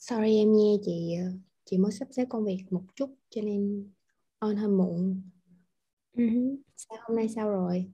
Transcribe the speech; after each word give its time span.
Sorry 0.00 0.36
em 0.36 0.52
nghe 0.56 0.76
chị 0.84 1.14
ờ, 1.24 1.32
chị 1.64 1.78
mới 1.78 1.92
sắp 1.92 2.08
xếp 2.10 2.24
công 2.28 2.44
việc 2.44 2.64
một 2.70 2.82
chút 2.94 3.14
cho 3.30 3.42
nên 3.42 3.90
on 4.38 4.56
hơi 4.56 4.68
muộn. 4.68 5.22
Ừ. 6.12 6.24
Sao 6.76 6.98
hôm 7.08 7.16
nay 7.16 7.28
sao 7.28 7.50
rồi? 7.50 7.92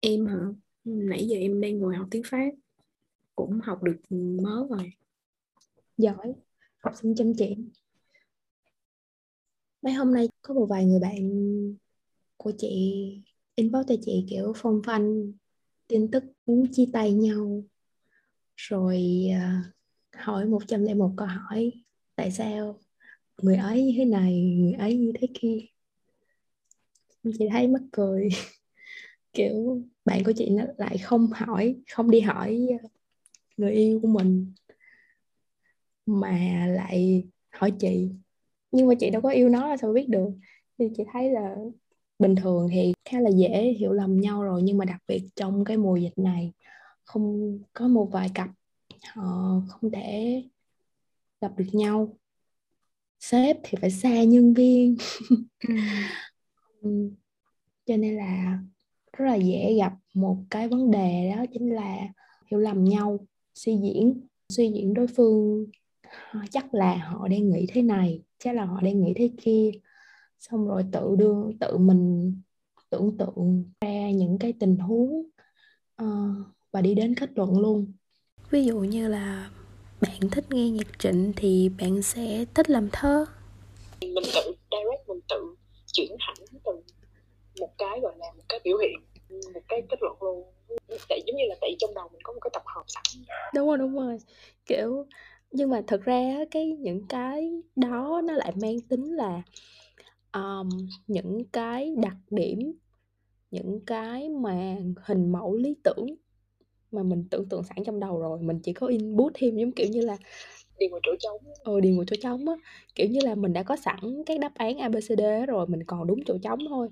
Em 0.00 0.26
hả? 0.26 0.38
Nãy 0.84 1.28
giờ 1.28 1.36
em 1.36 1.60
đang 1.60 1.78
ngồi 1.78 1.96
học 1.96 2.08
tiếng 2.10 2.22
Pháp 2.26 2.50
Cũng 3.36 3.60
học 3.60 3.82
được 3.82 3.96
mớ 4.10 4.66
rồi 4.70 4.92
Giỏi, 5.98 6.34
học 6.78 6.94
sinh 7.02 7.14
chăm 7.14 7.32
chỉ. 7.38 7.56
Mấy 9.82 9.92
hôm 9.92 10.14
nay 10.14 10.28
có 10.42 10.54
một 10.54 10.66
vài 10.66 10.84
người 10.84 11.00
bạn 11.00 11.30
của 12.36 12.52
chị 12.58 12.68
inbox 13.54 13.86
cho 13.88 13.94
chị 14.02 14.26
kiểu 14.30 14.52
phong 14.56 14.82
phanh 14.86 15.32
tin 15.88 16.10
tức 16.10 16.24
muốn 16.46 16.66
chia 16.72 16.86
tay 16.92 17.12
nhau 17.12 17.64
rồi 18.56 19.02
ờ, 19.34 19.70
hỏi 20.16 20.46
101 20.46 21.10
câu 21.16 21.26
hỏi, 21.28 21.72
tại 22.16 22.30
sao 22.30 22.78
người 23.42 23.56
ấy 23.56 23.84
như 23.84 23.92
thế 23.96 24.04
này, 24.04 24.56
người 24.58 24.72
ấy 24.72 24.96
như 24.96 25.12
thế 25.20 25.28
kia? 25.34 25.58
Chị 27.38 27.48
thấy 27.50 27.68
mắc 27.68 27.82
cười. 27.92 28.28
Kiểu 29.32 29.82
bạn 30.04 30.24
của 30.24 30.32
chị 30.36 30.50
nó 30.50 30.64
lại 30.78 30.98
không 30.98 31.26
hỏi, 31.32 31.76
không 31.90 32.10
đi 32.10 32.20
hỏi 32.20 32.68
ờ, 32.82 32.88
người 33.56 33.72
yêu 33.72 34.00
của 34.02 34.08
mình, 34.08 34.54
mà 36.06 36.66
lại 36.66 37.24
hỏi 37.52 37.72
chị. 37.80 38.10
Nhưng 38.72 38.88
mà 38.88 38.94
chị 39.00 39.10
đâu 39.10 39.22
có 39.22 39.30
yêu 39.30 39.48
nó 39.48 39.68
là 39.68 39.76
sao 39.76 39.92
biết 39.92 40.08
được? 40.08 40.30
Thì 40.78 40.86
chị 40.96 41.04
thấy 41.12 41.30
là 41.30 41.56
bình 42.18 42.36
thường 42.36 42.68
thì 42.72 42.92
khá 43.04 43.20
là 43.20 43.30
dễ 43.30 43.74
hiểu 43.78 43.92
lầm 43.92 44.20
nhau 44.20 44.42
rồi, 44.44 44.62
nhưng 44.62 44.78
mà 44.78 44.84
đặc 44.84 45.00
biệt 45.08 45.28
trong 45.36 45.64
cái 45.64 45.76
mùa 45.76 45.96
dịch 45.96 46.18
này, 46.18 46.52
không 47.04 47.58
có 47.72 47.88
một 47.88 48.08
vài 48.12 48.30
cặp 48.34 48.48
họ 49.14 49.60
không 49.68 49.90
thể 49.90 50.42
gặp 51.40 51.52
được 51.56 51.66
nhau. 51.72 52.16
Sếp 53.20 53.56
thì 53.62 53.78
phải 53.80 53.90
xa 53.90 54.22
nhân 54.24 54.54
viên. 54.54 54.96
Ừ. 56.82 57.10
cho 57.86 57.96
nên 57.96 58.16
là 58.16 58.58
rất 59.12 59.24
là 59.26 59.34
dễ 59.34 59.74
gặp 59.78 59.92
một 60.14 60.36
cái 60.50 60.68
vấn 60.68 60.90
đề 60.90 61.32
đó 61.36 61.44
chính 61.52 61.74
là 61.74 61.98
hiểu 62.50 62.60
lầm 62.60 62.84
nhau 62.84 63.18
suy 63.54 63.76
diễn 63.82 64.20
suy 64.48 64.72
diễn 64.72 64.94
đối 64.94 65.06
phương. 65.06 65.66
"Ờ, 66.32 66.40
chắc 66.50 66.74
là 66.74 66.96
họ 66.96 67.28
đang 67.28 67.50
nghĩ 67.50 67.66
thế 67.72 67.82
này 67.82 68.22
chắc 68.38 68.54
là 68.56 68.64
họ 68.64 68.80
đang 68.80 69.00
nghĩ 69.00 69.12
thế 69.16 69.30
kia. 69.42 69.70
Xong 70.38 70.66
rồi 70.68 70.84
tự 70.92 71.16
đương 71.18 71.58
tự 71.60 71.78
mình 71.78 72.34
tưởng 72.90 73.16
tượng 73.18 73.64
ra 73.80 74.10
những 74.10 74.38
cái 74.40 74.52
tình 74.60 74.76
huống 74.76 75.22
ờ, 75.96 76.34
và 76.72 76.82
đi 76.82 76.94
đến 76.94 77.14
kết 77.14 77.30
luận 77.34 77.58
luôn 77.60 77.92
Ví 78.50 78.64
dụ 78.64 78.78
như 78.78 79.08
là 79.08 79.50
bạn 80.00 80.30
thích 80.30 80.44
nghe 80.50 80.70
nhạc 80.70 80.98
trịnh 80.98 81.32
thì 81.36 81.70
bạn 81.80 82.02
sẽ 82.02 82.44
thích 82.54 82.70
làm 82.70 82.88
thơ. 82.92 83.24
Mình 84.00 84.24
tự 84.34 84.54
direct 84.70 85.08
mình 85.08 85.20
tự 85.28 85.54
chuyển 85.92 86.16
hẳn 86.18 86.36
từ 86.64 86.72
một 87.60 87.70
cái 87.78 88.00
gọi 88.00 88.12
là 88.18 88.26
một 88.36 88.42
cái 88.48 88.60
biểu 88.64 88.78
hiện 88.78 89.00
một 89.54 89.60
cái 89.68 89.82
kết 89.90 89.96
luận 90.00 90.16
luôn. 90.20 90.44
Tại 91.08 91.22
giống 91.26 91.36
như 91.36 91.44
là 91.48 91.54
tại 91.60 91.76
trong 91.78 91.94
đầu 91.94 92.08
mình 92.12 92.20
có 92.22 92.32
một 92.32 92.40
cái 92.42 92.50
tập 92.52 92.62
hợp 92.66 92.84
sẵn. 92.86 93.02
Đúng 93.54 93.68
rồi, 93.68 93.78
đúng 93.78 93.94
rồi. 93.94 94.18
Kiểu 94.66 95.06
Nhưng 95.50 95.70
mà 95.70 95.82
thật 95.86 96.00
ra 96.04 96.44
cái 96.50 96.66
những 96.66 97.06
cái 97.08 97.62
đó 97.76 98.20
nó 98.24 98.32
lại 98.32 98.52
mang 98.62 98.80
tính 98.80 99.16
là 99.16 99.42
um, 100.32 100.68
những 101.06 101.44
cái 101.52 101.94
đặc 102.02 102.16
điểm 102.30 102.72
những 103.50 103.80
cái 103.86 104.28
mà 104.28 104.76
hình 105.04 105.32
mẫu 105.32 105.56
lý 105.56 105.76
tưởng 105.84 106.06
mà 106.92 107.02
mình 107.02 107.24
tưởng 107.30 107.48
tượng 107.48 107.64
sẵn 107.64 107.84
trong 107.84 108.00
đầu 108.00 108.18
rồi 108.18 108.38
mình 108.42 108.60
chỉ 108.62 108.72
có 108.72 108.86
input 108.86 109.32
thêm 109.34 109.56
giống 109.56 109.72
kiểu 109.72 109.88
như 109.88 110.00
là 110.00 110.16
đi 110.78 110.86
vào 110.88 111.00
chỗ 111.02 111.12
trống. 111.18 111.52
Ờ 111.64 111.80
điền 111.80 111.96
vào 111.96 112.04
chỗ 112.04 112.16
trống 112.22 112.48
á. 112.48 112.54
Kiểu 112.94 113.06
như 113.08 113.20
là 113.22 113.34
mình 113.34 113.52
đã 113.52 113.62
có 113.62 113.76
sẵn 113.76 113.98
các 114.26 114.40
đáp 114.40 114.52
án 114.54 114.78
ABCD 114.78 115.46
rồi 115.46 115.66
mình 115.66 115.84
còn 115.86 116.06
đúng 116.06 116.24
chỗ 116.26 116.38
trống 116.42 116.58
thôi. 116.68 116.88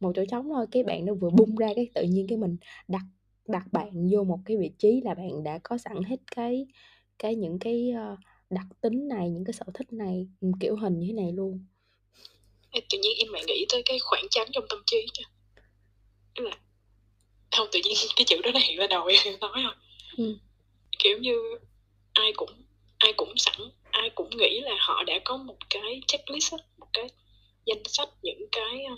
Một 0.00 0.12
chỗ 0.16 0.24
trống 0.30 0.48
thôi 0.48 0.66
cái 0.70 0.82
bạn 0.82 1.06
nó 1.06 1.14
vừa 1.14 1.30
bung 1.30 1.56
ra 1.56 1.68
cái 1.76 1.88
tự 1.94 2.02
nhiên 2.02 2.26
cái 2.28 2.38
mình 2.38 2.56
đặt 2.88 3.02
đặt 3.48 3.72
bạn 3.72 4.08
vô 4.12 4.24
một 4.24 4.38
cái 4.44 4.56
vị 4.56 4.70
trí 4.78 5.00
là 5.04 5.14
bạn 5.14 5.42
đã 5.42 5.58
có 5.62 5.78
sẵn 5.78 6.02
hết 6.02 6.16
cái 6.36 6.66
cái 7.18 7.34
những 7.34 7.58
cái 7.58 7.90
ờ, 7.90 8.16
đặc 8.50 8.66
tính 8.80 9.08
này 9.08 9.30
những 9.30 9.44
cái 9.44 9.52
sở 9.52 9.64
thích 9.74 9.92
này 9.92 10.28
ừ, 10.40 10.48
kiểu 10.60 10.76
hình 10.76 10.98
như 10.98 11.06
thế 11.06 11.12
này 11.12 11.32
luôn. 11.32 11.64
Tự 12.72 12.98
nhiên 12.98 13.12
em 13.18 13.32
lại 13.32 13.42
nghĩ 13.46 13.66
tới 13.72 13.82
cái 13.84 13.98
khoảng 13.98 14.24
trắng 14.30 14.46
trong 14.52 14.64
tâm 14.68 14.78
trí 14.86 15.06
Tức 16.36 16.44
là 16.44 16.56
không 17.56 17.68
tự 17.72 17.80
nhiên 17.84 17.96
cái 18.16 18.24
chữ 18.24 18.36
đó 18.42 18.50
nó 18.54 18.60
hiện 18.60 18.76
ra 18.76 18.86
đầu 18.86 19.06
em 19.24 19.40
nói 19.40 19.50
thôi 19.54 19.72
Ừ. 20.16 20.36
kiểu 20.98 21.18
như 21.18 21.58
ai 22.12 22.32
cũng 22.36 22.50
ai 22.98 23.12
cũng 23.12 23.32
sẵn 23.36 23.54
ai 23.90 24.10
cũng 24.10 24.30
nghĩ 24.36 24.60
là 24.60 24.76
họ 24.78 25.02
đã 25.04 25.18
có 25.24 25.36
một 25.36 25.56
cái 25.70 26.00
checklist 26.06 26.52
một 26.78 26.86
cái 26.92 27.04
danh 27.66 27.82
sách 27.84 28.08
những 28.22 28.46
cái 28.52 28.84
ờ, 28.84 28.94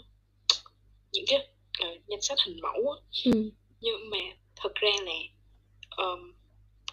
những 1.12 1.24
cái 1.28 1.46
ờ, 1.78 1.88
danh 2.08 2.20
sách 2.20 2.38
hình 2.46 2.60
mẫu 2.60 2.90
á. 2.92 2.96
ừ. 3.24 3.50
nhưng 3.80 4.10
mà 4.10 4.18
thật 4.56 4.74
ra 4.74 4.90
là 5.02 5.12
um, 5.96 6.32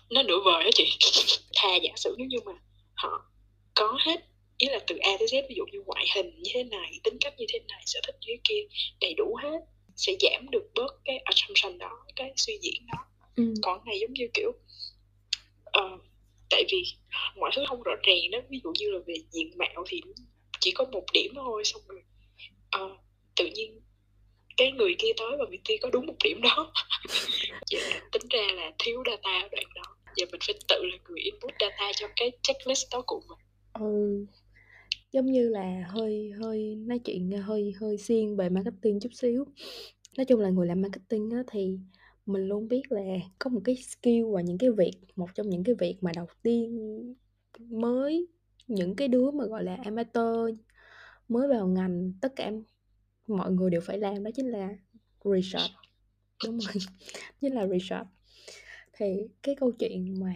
nó 0.09 0.23
nửa 0.23 0.39
vời 0.45 0.63
đó 0.63 0.69
chị 0.73 0.85
thà 1.55 1.75
giả 1.75 1.91
sử 1.95 2.15
nếu 2.17 2.27
như 2.27 2.37
mà 2.45 2.51
họ 2.93 3.25
có 3.75 3.97
hết 4.05 4.25
ý 4.57 4.67
là 4.69 4.79
từ 4.87 4.97
A 4.97 5.11
tới 5.19 5.27
Z 5.27 5.41
ví 5.49 5.55
dụ 5.57 5.63
như 5.71 5.81
ngoại 5.85 6.05
hình 6.15 6.41
như 6.41 6.51
thế 6.53 6.63
này 6.63 6.91
tính 7.03 7.17
cách 7.21 7.33
như 7.37 7.45
thế 7.53 7.59
này 7.67 7.81
sở 7.85 7.99
thích 8.07 8.15
như 8.21 8.27
thế 8.27 8.37
kia 8.43 8.61
đầy 9.01 9.13
đủ 9.17 9.35
hết 9.43 9.59
sẽ 9.99 10.13
giảm 10.21 10.49
được 10.49 10.69
bớt 10.75 10.95
cái 11.05 11.17
assumption 11.17 11.77
đó 11.77 12.05
cái 12.15 12.33
suy 12.35 12.57
diễn 12.61 12.85
đó. 12.91 13.05
Ừ. 13.35 13.53
còn 13.61 13.85
này 13.85 13.99
giống 13.99 14.13
như 14.13 14.27
kiểu 14.33 14.51
ờ, 15.65 15.97
tại 16.49 16.63
vì 16.71 16.83
mọi 17.35 17.51
thứ 17.55 17.63
không 17.67 17.83
rõ 17.83 17.95
ràng 18.03 18.31
đó 18.31 18.39
ví 18.49 18.59
dụ 18.63 18.71
như 18.79 18.91
là 18.91 18.99
về 19.07 19.15
diện 19.31 19.51
mạo 19.57 19.83
thì 19.87 20.01
chỉ 20.59 20.71
có 20.71 20.85
một 20.91 21.05
điểm 21.13 21.31
thôi 21.35 21.63
xong 21.65 21.81
rồi 21.87 22.01
ờ, 22.69 22.97
tự 23.35 23.45
nhiên 23.45 23.81
cái 24.57 24.71
người 24.71 24.95
kia 24.99 25.11
tới 25.17 25.31
và 25.39 25.45
người 25.49 25.59
kia 25.63 25.75
có 25.81 25.89
đúng 25.89 26.05
một 26.05 26.15
điểm 26.23 26.41
đó. 26.41 26.73
Vậy 27.71 27.81
là 27.81 28.01
tính 28.11 28.27
ra 28.29 28.47
là 28.53 28.71
thiếu 28.79 29.03
data 29.05 29.39
ở 29.41 29.49
đoạn 29.51 29.65
đó. 29.75 29.81
Giờ 30.15 30.25
mình 30.31 30.41
phải 30.47 30.55
tự 30.67 30.83
là 30.83 30.97
người 31.09 31.19
input 31.19 31.51
data 31.59 31.91
cho 31.95 32.07
cái 32.15 32.31
checklist 32.43 32.85
đó 32.91 33.01
của 33.07 33.21
mình. 33.27 33.37
Ừ 33.73 34.25
giống 35.11 35.25
như 35.25 35.49
là 35.49 35.85
hơi 35.87 36.31
hơi 36.41 36.75
nói 36.75 36.99
chuyện 36.99 37.31
ờ, 37.31 37.41
hơi 37.41 37.73
hơi 37.79 37.97
xiên 37.97 38.35
về 38.35 38.49
marketing 38.49 38.99
chút 38.99 39.13
xíu. 39.13 39.45
Nói 40.17 40.25
chung 40.25 40.39
là 40.39 40.49
người 40.49 40.67
làm 40.67 40.81
marketing 40.81 41.29
á, 41.29 41.43
thì 41.51 41.79
mình 42.25 42.47
luôn 42.47 42.67
biết 42.67 42.91
là 42.91 43.01
có 43.39 43.49
một 43.49 43.61
cái 43.63 43.75
skill 43.75 44.23
và 44.33 44.41
những 44.41 44.57
cái 44.57 44.69
việc 44.69 44.93
một 45.15 45.29
trong 45.35 45.49
những 45.49 45.63
cái 45.63 45.75
việc 45.75 45.97
mà 46.01 46.11
đầu 46.15 46.27
tiên 46.43 46.79
mới 47.69 48.27
những 48.67 48.95
cái 48.95 49.07
đứa 49.07 49.31
mà 49.31 49.45
gọi 49.45 49.63
là 49.63 49.77
amateur 49.83 50.49
mới 51.29 51.47
vào 51.47 51.67
ngành 51.67 52.13
tất 52.21 52.33
cả 52.35 52.51
mọi 53.27 53.51
người 53.51 53.69
đều 53.69 53.81
phải 53.81 53.97
làm 53.97 54.23
đó 54.23 54.31
chính 54.35 54.47
là 54.47 54.69
research. 55.25 55.71
Đúng 56.45 56.59
rồi 56.59 56.73
chính 57.41 57.53
là 57.53 57.67
research. 57.67 58.07
Thì 58.93 59.27
cái 59.43 59.55
câu 59.55 59.71
chuyện 59.71 60.19
mà 60.19 60.33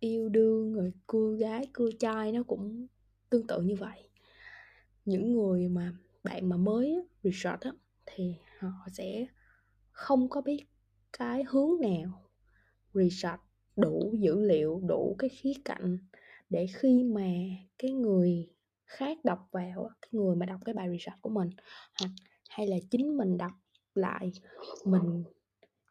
yêu 0.00 0.28
đương 0.28 0.74
rồi 0.74 0.92
cưa 1.06 1.36
gái 1.40 1.66
cưa 1.72 1.90
trai 1.98 2.32
nó 2.32 2.42
cũng 2.42 2.86
tương 3.30 3.46
tự 3.46 3.62
như 3.62 3.74
vậy. 3.74 4.08
Những 5.04 5.32
người 5.32 5.68
mà 5.68 5.92
bạn 6.24 6.48
mà 6.48 6.56
mới 6.56 6.94
resort 7.22 7.34
research 7.34 7.60
á, 7.60 7.72
thì 8.06 8.34
họ 8.58 8.88
sẽ 8.92 9.26
không 9.90 10.28
có 10.28 10.40
biết 10.40 10.64
cái 11.18 11.44
hướng 11.48 11.80
nào. 11.80 12.22
Research 12.94 13.40
đủ 13.76 14.14
dữ 14.18 14.40
liệu 14.40 14.80
đủ 14.88 15.16
cái 15.18 15.30
khía 15.30 15.52
cạnh 15.64 15.98
để 16.50 16.66
khi 16.74 17.04
mà 17.04 17.28
cái 17.78 17.92
người 17.92 18.48
khác 18.84 19.18
đọc 19.24 19.48
vào 19.52 19.90
cái 20.02 20.08
người 20.12 20.36
mà 20.36 20.46
đọc 20.46 20.60
cái 20.64 20.74
bài 20.74 20.88
research 20.90 21.22
của 21.22 21.30
mình 21.30 21.50
hoặc 22.00 22.10
hay 22.48 22.66
là 22.66 22.76
chính 22.90 23.16
mình 23.16 23.38
đọc 23.38 23.52
lại 23.94 24.32
mình 24.84 25.24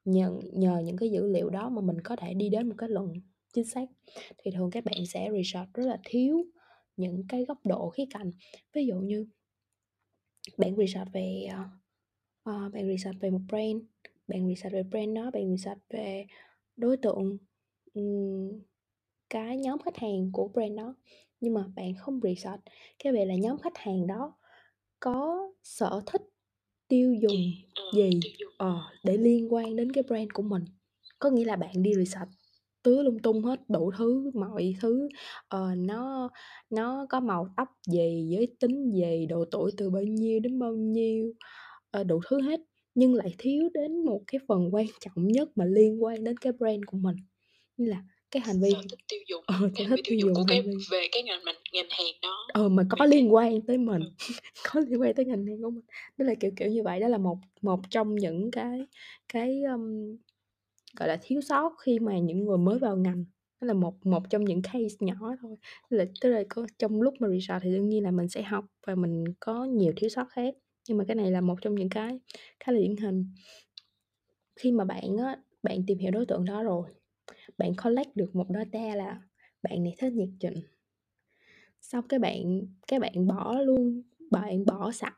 nhờ, 0.06 0.40
nhờ 0.54 0.82
những 0.86 0.98
cái 0.98 1.10
dữ 1.10 1.28
liệu 1.28 1.50
đó 1.50 1.70
mà 1.70 1.82
mình 1.82 2.02
có 2.04 2.16
thể 2.16 2.34
đi 2.34 2.50
đến 2.50 2.70
một 2.70 2.76
cái 2.78 2.90
luận 2.90 3.14
chính 3.54 3.66
xác 3.66 3.86
thì 4.38 4.52
thường 4.52 4.72
các 4.72 4.84
bạn 4.86 5.06
sẽ 5.08 5.30
research 5.34 5.74
rất 5.74 5.86
là 5.86 6.00
thiếu 6.04 6.46
những 6.98 7.24
cái 7.30 7.46
góc 7.46 7.60
độ 7.66 7.90
khía 7.90 8.06
cạnh. 8.12 8.32
Ví 8.74 8.86
dụ 8.88 8.96
như 9.00 9.28
bạn 10.58 10.76
research 10.78 11.12
về 11.14 11.48
ờ, 12.44 12.70
bạn 12.74 12.88
research 12.88 13.20
về 13.22 13.30
một 13.30 13.42
brand 13.50 13.82
bạn 14.28 14.48
research 14.50 14.74
về 14.74 14.84
brand 14.84 15.16
đó 15.16 15.32
bạn 15.32 15.58
research 15.58 15.82
về 15.90 16.28
đối 16.78 16.98
tượng 16.98 17.38
ừm, 17.94 18.50
cái 19.30 19.58
nhóm 19.58 19.80
khách 19.80 19.98
hàng 19.98 20.32
của 20.34 20.48
brand 20.48 20.78
đó 20.78 20.96
nhưng 21.42 21.54
mà 21.54 21.68
bạn 21.76 21.96
không 22.00 22.20
research 22.24 22.62
cái 23.04 23.14
về 23.14 23.26
là 23.26 23.36
nhóm 23.36 23.58
khách 23.60 23.78
hàng 23.78 24.08
đó 24.08 24.38
có 25.00 25.50
sở 25.64 26.02
thích 26.08 26.22
tiêu 26.90 27.14
dùng 27.14 27.54
Ờ, 27.76 27.84
gì 27.92 28.24
ờ, 28.58 28.82
để 29.04 29.18
liên 29.18 29.54
quan 29.54 29.76
đến 29.76 29.94
cái 29.94 30.04
brand 30.04 30.30
của 30.34 30.44
mình? 30.44 30.66
Có 31.20 31.30
nghĩa 31.32 31.46
là 31.46 31.58
bạn 31.58 31.84
đi 31.84 31.94
research 31.96 32.32
tứ 32.88 33.02
lung 33.02 33.20
tung 33.20 33.44
hết 33.44 33.60
đủ 33.70 33.92
thứ 33.98 34.32
mọi 34.34 34.76
thứ. 34.82 35.10
Ờ, 35.48 35.76
nó 35.78 36.30
nó 36.70 37.06
có 37.10 37.20
màu 37.20 37.48
tóc 37.58 37.68
gì 37.88 38.28
giới 38.30 38.48
tính 38.60 38.92
gì 38.92 39.26
độ 39.30 39.46
tuổi 39.52 39.72
từ 39.78 39.90
bao 39.90 40.04
nhiêu 40.04 40.40
đến 40.40 40.60
bao 40.60 40.72
nhiêu 40.72 41.34
ờ, 41.92 42.04
đủ 42.04 42.22
thứ 42.30 42.42
hết. 42.42 42.60
Nhưng 42.96 43.14
lại 43.14 43.36
thiếu 43.38 43.70
đến 43.74 44.06
một 44.06 44.22
cái 44.28 44.42
phần 44.48 44.70
quan 44.72 44.86
trọng 45.00 45.28
nhất 45.28 45.50
mà 45.56 45.66
liên 45.66 46.04
quan 46.04 46.24
đến 46.24 46.38
cái 46.38 46.54
brand 46.54 46.84
của 46.86 46.98
mình 46.98 47.16
như 47.78 47.86
là 47.86 48.04
cái 48.32 48.42
hành 48.46 48.62
vi. 48.62 48.72
Sở 48.72 48.82
thích 48.90 49.00
tiêu 49.08 49.20
dùng. 49.30 49.44
Ờ, 49.48 49.56
sở 49.78 49.84
thích 49.90 50.00
tiêu 50.04 50.18
dùng 50.20 50.34
của 50.34 50.44
cái 50.48 50.62
vi 50.62 50.72
về 50.92 51.08
cái 51.12 51.24
ngành 51.24 51.46
mình 51.46 51.56
ngành 51.74 51.90
hàng 51.90 52.14
đó. 52.22 52.48
Ờ 52.54 52.70
mà 52.70 52.84
có 52.90 53.06
liên 53.06 53.34
quan 53.34 53.62
tới 53.62 53.78
mình. 53.78 54.02
ừ. 54.02 54.10
có 54.74 54.80
liên 54.88 55.02
quan 55.02 55.14
tới 55.14 55.26
ngành 55.26 55.46
hàng 55.46 55.62
của 55.62 55.70
mình. 55.70 55.86
Đó 56.18 56.26
là 56.26 56.34
kiểu 56.40 56.52
kiểu 56.56 56.68
như 56.68 56.84
vậy 56.84 57.00
đó 57.00 57.08
là 57.08 57.18
một 57.18 57.38
một 57.62 57.80
trong 57.90 58.16
những 58.16 58.52
cái 58.52 58.80
cái 59.34 59.64
um, 59.64 60.18
gọi 61.00 61.08
là, 61.10 61.18
thiếu 61.22 61.42
sót 61.42 61.74
khi 61.80 62.00
mà 62.00 62.20
những 62.20 62.46
người 62.46 62.58
mới 62.58 62.80
vào 62.80 62.98
ngành. 62.98 63.26
Đó 63.62 63.66
là 63.68 63.74
một 63.74 64.06
một 64.06 64.24
trong 64.30 64.46
những 64.46 64.62
case 64.62 64.96
nhỏ 65.00 65.36
thôi. 65.42 65.56
Là, 65.90 66.06
tức 66.22 66.30
là 66.30 66.44
có, 66.50 66.68
trong 66.80 67.02
lúc 67.02 67.14
mà 67.20 67.28
research 67.30 67.64
thì 67.64 67.72
đương 67.72 67.90
nhiên 67.90 68.04
là 68.04 68.12
mình 68.12 68.30
sẽ 68.30 68.42
học 68.42 68.66
và 68.88 68.96
mình 68.96 69.24
có 69.40 69.66
nhiều 69.66 69.94
thiếu 69.96 70.10
sót 70.10 70.26
khác. 70.32 70.56
Nhưng 70.90 70.98
mà 70.98 71.04
cái 71.08 71.16
này 71.16 71.32
là 71.32 71.42
một 71.42 71.56
trong 71.62 71.76
những 71.76 71.90
cái, 71.90 72.20
khá 72.60 72.72
là 72.72 72.80
điển 72.80 72.98
hình. 72.98 73.26
Khi 74.56 74.72
mà 74.72 74.86
bạn 74.86 75.18
á, 75.18 75.38
bạn 75.64 75.84
tìm 75.88 75.98
hiểu 75.98 76.12
đối 76.12 76.26
tượng 76.26 76.46
đó 76.46 76.64
rồi, 76.64 76.90
bạn 77.58 77.72
collect 77.84 78.16
được 78.16 78.36
một 78.36 78.48
data 78.56 78.96
là 78.96 79.22
bạn 79.64 79.84
này 79.84 79.96
thích 80.00 80.14
nhạc 80.14 80.28
trịnh 80.40 80.64
xong 81.82 82.08
cái 82.10 82.20
bạn 82.20 82.62
cái 82.88 83.00
bạn 83.00 83.28
bỏ 83.28 83.54
luôn, 83.62 84.02
bạn 84.32 84.66
bỏ 84.66 84.92
sẵn 84.92 85.14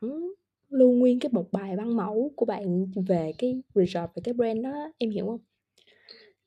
luôn 0.68 0.98
nguyên 0.98 1.20
cái 1.20 1.30
một 1.32 1.48
bài 1.52 1.76
văn 1.76 1.96
mẫu 1.96 2.32
của 2.36 2.46
bạn 2.46 2.86
về 3.08 3.32
cái 3.38 3.62
research 3.74 4.10
về 4.14 4.20
cái 4.24 4.34
brand 4.34 4.62
đó, 4.64 4.92
em 4.98 5.10
hiểu 5.10 5.26
không? 5.26 5.49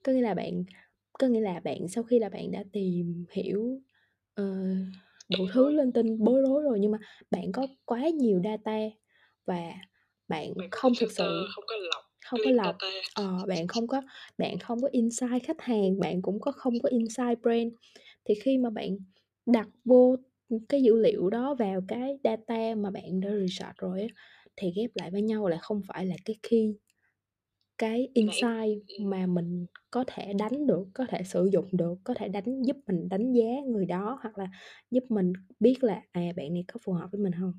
Có 0.03 0.11
nghĩa 0.11 0.21
là 0.21 0.33
bạn 0.33 0.63
có 1.13 1.27
nghĩa 1.27 1.41
là 1.41 1.59
bạn 1.59 1.87
sau 1.87 2.03
khi 2.03 2.19
là 2.19 2.29
bạn 2.29 2.51
đã 2.51 2.63
tìm 2.73 3.25
hiểu 3.31 3.81
ờ, 4.35 4.45
đủ 5.29 5.47
thứ 5.53 5.71
lên 5.71 5.91
tin 5.93 6.23
bối 6.23 6.41
rối 6.41 6.63
rồi 6.63 6.79
nhưng 6.79 6.91
mà 6.91 6.97
bạn 7.31 7.51
có 7.51 7.67
quá 7.85 8.09
nhiều 8.09 8.41
data 8.43 8.77
và 9.45 9.61
bạn 10.27 10.53
Bạn 10.55 10.69
không 10.71 10.93
thực 10.99 11.11
sự 11.11 11.45
không 11.55 11.63
có 11.67 11.75
lọc 11.75 12.03
không 12.25 12.41
có 12.41 12.51
lọc 12.51 12.75
data. 12.83 12.89
ờ, 13.13 13.45
bạn 13.47 13.67
không 13.67 13.87
có 13.87 14.01
bạn 14.37 14.59
không 14.59 14.81
có 14.81 14.87
insight 14.91 15.43
khách 15.43 15.61
hàng 15.61 15.99
bạn 15.99 16.21
cũng 16.21 16.39
có 16.41 16.51
không 16.51 16.73
có 16.83 16.89
insight 16.89 17.41
brand. 17.41 17.73
Thì 18.25 18.33
khi 18.43 18.57
mà 18.57 18.69
bạn 18.69 18.89
đặt 19.45 19.67
vô 19.85 20.15
cái 20.69 20.83
dữ 20.83 20.95
liệu 21.01 21.29
đó 21.29 21.55
vào 21.55 21.81
cái 21.87 22.17
data 22.23 22.75
mà 22.77 22.91
bạn 22.91 23.19
đã 23.19 23.29
research 23.41 23.77
rồi 23.77 24.01
á 24.01 24.07
thì 24.57 24.73
ghép 24.75 24.89
lại 24.95 25.11
với 25.11 25.21
nhau 25.21 25.47
lại 25.47 25.59
không 25.61 25.81
phải 25.87 26.05
là 26.05 26.15
cái 26.25 26.35
key 26.49 26.75
cái 27.77 28.09
insight 28.13 29.01
mà 29.01 29.25
mình 29.25 29.65
có 29.91 30.03
thể 30.07 30.33
đánh 30.39 30.67
được 30.67 30.83
có 30.93 31.05
thể 31.09 31.23
sử 31.23 31.49
dụng 31.53 31.69
được 31.71 31.95
có 32.03 32.13
thể 32.13 32.27
đánh 32.27 32.63
giúp 32.63 32.77
mình 32.87 33.09
đánh 33.09 33.33
giá 33.33 33.45
người 33.67 33.85
đó 33.85 34.19
hoặc 34.21 34.37
là 34.37 34.45
giúp 34.91 35.03
mình 35.09 35.33
biết 35.59 35.83
là 35.83 36.01
à 36.11 36.21
bạn 36.37 36.53
này 36.53 36.63
có 36.67 36.79
phù 36.83 36.93
hợp 36.93 37.07
với 37.11 37.21
mình 37.21 37.33
không 37.39 37.53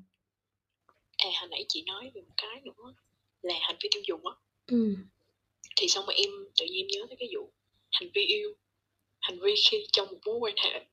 à 1.17 1.29
hồi 1.39 1.49
nãy 1.49 1.65
chị 1.69 1.83
nói 1.87 2.11
về 2.15 2.21
một 2.21 2.33
cái 2.37 2.61
nữa 2.61 2.93
là 3.41 3.53
hành 3.61 3.75
vi 3.83 3.89
tiêu 3.93 4.03
dùng 4.07 4.25
á. 4.27 4.33
Ừ 4.67 4.95
thì 5.75 5.87
xong 5.87 6.05
rồi 6.05 6.15
em 6.15 6.29
tự 6.59 6.65
nhiên 6.65 6.87
nhớ 6.87 7.05
tới 7.09 7.15
cái 7.19 7.29
vụ 7.35 7.51
hành 7.91 8.09
vi 8.13 8.21
yêu 8.25 8.53
hành 9.21 9.39
vi 9.39 9.53
khi 9.69 9.77
trong 9.91 10.07
một 10.11 10.17
mối 10.25 10.39
quan 10.39 10.55
hệ 10.57 10.85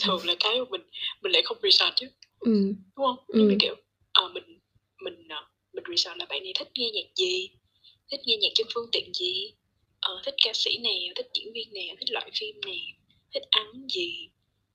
thường 0.00 0.26
là 0.26 0.34
cái 0.40 0.58
mà 0.58 0.64
mình 0.70 0.82
mình 1.22 1.32
lại 1.32 1.42
không 1.44 1.56
research 1.62 1.94
chứ 1.96 2.06
ừ 2.40 2.74
đúng 2.96 3.06
không? 3.06 3.16
Giống 3.28 3.48
như 3.48 3.54
ừ 3.54 3.56
kiểu 3.60 3.74
ờ, 4.12 4.28
mình 4.34 4.58
mình 5.04 5.28
ờ, 5.28 5.46
mình 5.72 5.84
research 5.88 6.18
là 6.18 6.26
bạn 6.28 6.42
này 6.42 6.52
thích 6.58 6.68
nghe 6.74 6.90
nhạc 6.90 7.14
gì 7.16 7.48
thích 8.10 8.20
nghe 8.24 8.36
nhạc 8.36 8.48
trên 8.54 8.66
phương 8.74 8.88
tiện 8.92 9.14
gì? 9.14 9.52
Ờ, 10.00 10.22
thích 10.24 10.34
ca 10.44 10.50
sĩ 10.54 10.78
nào 10.78 11.14
thích 11.16 11.30
diễn 11.34 11.52
viên 11.52 11.72
nào 11.74 11.96
thích 12.00 12.10
loại 12.10 12.30
phim 12.40 12.60
nào 12.60 12.74
thích 13.34 13.42
ăn 13.50 13.88
gì? 13.88 14.28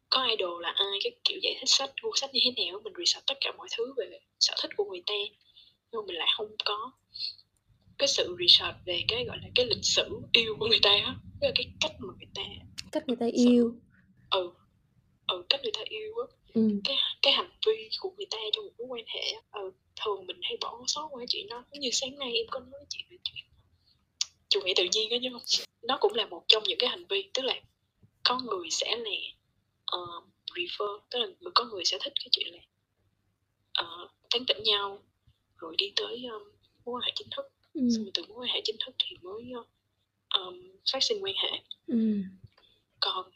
Có 0.10 0.28
idol 0.28 0.64
là 0.64 0.70
ai? 0.70 1.00
Cái 1.04 1.12
kiểu 1.24 1.40
vậy 1.44 1.56
thích 1.60 1.70
sách 1.70 1.92
gu 2.02 2.12
sách 2.16 2.34
như 2.34 2.40
thế 2.44 2.66
nào? 2.66 2.80
Mình 2.84 2.94
research 2.98 3.26
tất 3.28 3.38
cả 3.42 3.52
mọi 3.58 3.68
thứ 3.78 3.94
về 3.98 4.20
sở 4.40 4.54
thích 4.62 4.72
của 4.78 4.86
người 4.86 5.04
ta 5.06 5.14
nhưng 5.92 6.06
mình 6.06 6.16
lại 6.16 6.28
không 6.38 6.56
có 6.66 6.92
cái 7.98 8.08
sự 8.08 8.36
research 8.40 8.78
về 8.86 9.04
cái 9.08 9.26
gọi 9.26 9.38
là 9.42 9.48
cái 9.56 9.66
lịch 9.66 9.84
sử 9.86 10.22
yêu 10.34 10.56
của 10.60 10.68
người 10.68 10.80
ta 10.84 10.90
á. 10.90 11.16
Cái 11.42 11.66
cách 11.82 11.92
mà 12.00 12.14
người 12.18 12.30
ta 12.36 12.42
cách 12.92 13.04
người 13.08 13.18
ta 13.20 13.26
yêu. 13.34 13.74
ừ 14.32 14.52
ừ 15.28 15.46
cách 15.50 15.60
người 15.64 15.72
ta 15.74 15.82
yêu 15.90 16.14
á 16.18 16.26
ừ. 16.58 16.80
Cái 16.84 16.98
cái 17.22 17.34
hành 17.34 17.50
vi 17.66 17.90
của 18.00 18.12
người 18.18 18.26
ta 18.32 18.38
trong 18.54 18.66
một 18.66 18.72
mối 18.78 18.88
quan 18.88 19.06
hệ 19.08 19.34
ừ, 19.52 19.72
thường 19.96 20.28
mình 20.28 20.40
hay 20.42 20.58
bỏ 20.62 20.84
sót 20.88 21.08
qua 21.12 21.26
chuyện 21.30 21.48
đó. 21.48 21.64
Giống 21.72 21.80
như 21.80 21.90
sáng 21.92 22.20
nay 22.20 22.34
em 22.34 22.46
có 22.52 22.60
nói 22.60 22.86
chị 22.90 23.04
về 23.10 23.18
chuyện 23.24 23.46
chủ 24.50 24.60
nghĩa 24.62 24.74
tự 24.76 24.84
nhiên 24.92 25.10
á 25.10 25.18
nhưng 25.22 25.34
nó 25.82 25.98
cũng 26.02 26.14
là 26.14 26.26
một 26.26 26.44
trong 26.48 26.64
những 26.64 26.80
cái 26.80 26.90
hành 26.90 27.06
vi. 27.06 27.30
Tức 27.34 27.42
là 27.42 27.62
có 28.24 28.40
người 28.40 28.70
sẽ 28.70 28.98
là 28.98 29.12
uh, 29.98 30.24
prefer 30.52 31.00
tức 31.10 31.20
là 31.20 31.52
có 31.56 31.66
người 31.66 31.86
sẽ 31.86 31.98
thích 32.04 32.14
cái 32.16 32.28
chuyện 32.32 32.48
là 32.54 32.60
uh, 33.84 34.12
tán 34.30 34.46
tỉnh 34.48 34.64
nhau 34.64 35.04
rồi 35.58 35.76
đi 35.78 35.94
tới 35.96 36.26
um, 36.32 36.44
mối 36.86 36.96
quan 36.96 37.02
hệ 37.06 37.12
chính 37.16 37.28
thức. 37.36 37.46
Ừ. 37.74 37.82
Xong 37.96 38.06
từ 38.14 38.24
mối 38.28 38.38
quan 38.38 38.50
hệ 38.50 38.62
chính 38.64 38.76
thức 38.86 38.96
thì 39.00 39.16
mới 39.22 39.52
um, 40.36 40.78
phát 40.92 41.04
sinh 41.04 41.24
quan 41.24 41.36
hệ. 41.36 41.60
Ừ. 41.88 41.98
Còn 43.00 43.32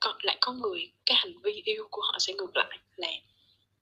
còn 0.00 0.16
lại 0.22 0.38
có 0.40 0.52
người 0.52 0.92
cái 1.06 1.16
hành 1.16 1.32
vi 1.42 1.62
yêu 1.64 1.88
của 1.90 2.02
họ 2.02 2.13
sẽ 2.18 2.32
ngược 2.32 2.56
lại 2.56 2.78
là 2.96 3.08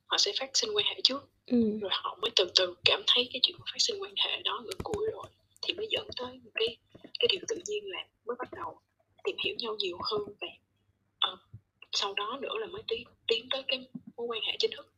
họ 0.07 0.19
sẽ 0.19 0.33
phát 0.41 0.51
sinh 0.55 0.71
quan 0.77 0.87
hệ 0.87 1.01
trước. 1.05 1.29
Ừ. 1.47 1.79
Rồi 1.81 1.91
họ 1.93 2.19
mới 2.23 2.31
từ 2.37 2.51
từ 2.55 2.75
cảm 2.85 3.03
thấy 3.07 3.29
cái 3.33 3.41
chuyện 3.43 3.57
phát 3.59 3.79
sinh 3.79 4.03
quan 4.03 4.15
hệ 4.17 4.43
đó 4.43 4.63
gần 4.67 4.79
cuối 4.83 5.07
rồi 5.13 5.27
thì 5.63 5.75
mới 5.75 5.87
dẫn 5.91 6.09
tới 6.17 6.41
một 6.45 6.51
cái 6.55 6.77
cái 7.21 7.29
điều 7.31 7.41
tự 7.49 7.57
nhiên 7.67 7.85
là 7.85 8.07
mới 8.27 8.37
bắt 8.39 8.49
đầu 8.53 8.81
tìm 9.25 9.37
hiểu 9.45 9.55
nhau 9.59 9.77
nhiều 9.79 9.99
hơn 10.11 10.23
và 10.41 10.49
uh, 11.33 11.39
sau 11.93 12.15
đó 12.15 12.39
nữa 12.43 12.59
là 12.61 12.67
mới 12.67 12.83
tiến 12.89 13.05
tiến 13.27 13.49
tới 13.51 13.63
cái 13.69 13.87
mối 14.17 14.27
quan 14.27 14.41
hệ 14.43 14.57
chính 14.59 14.71
thức. 14.77 14.93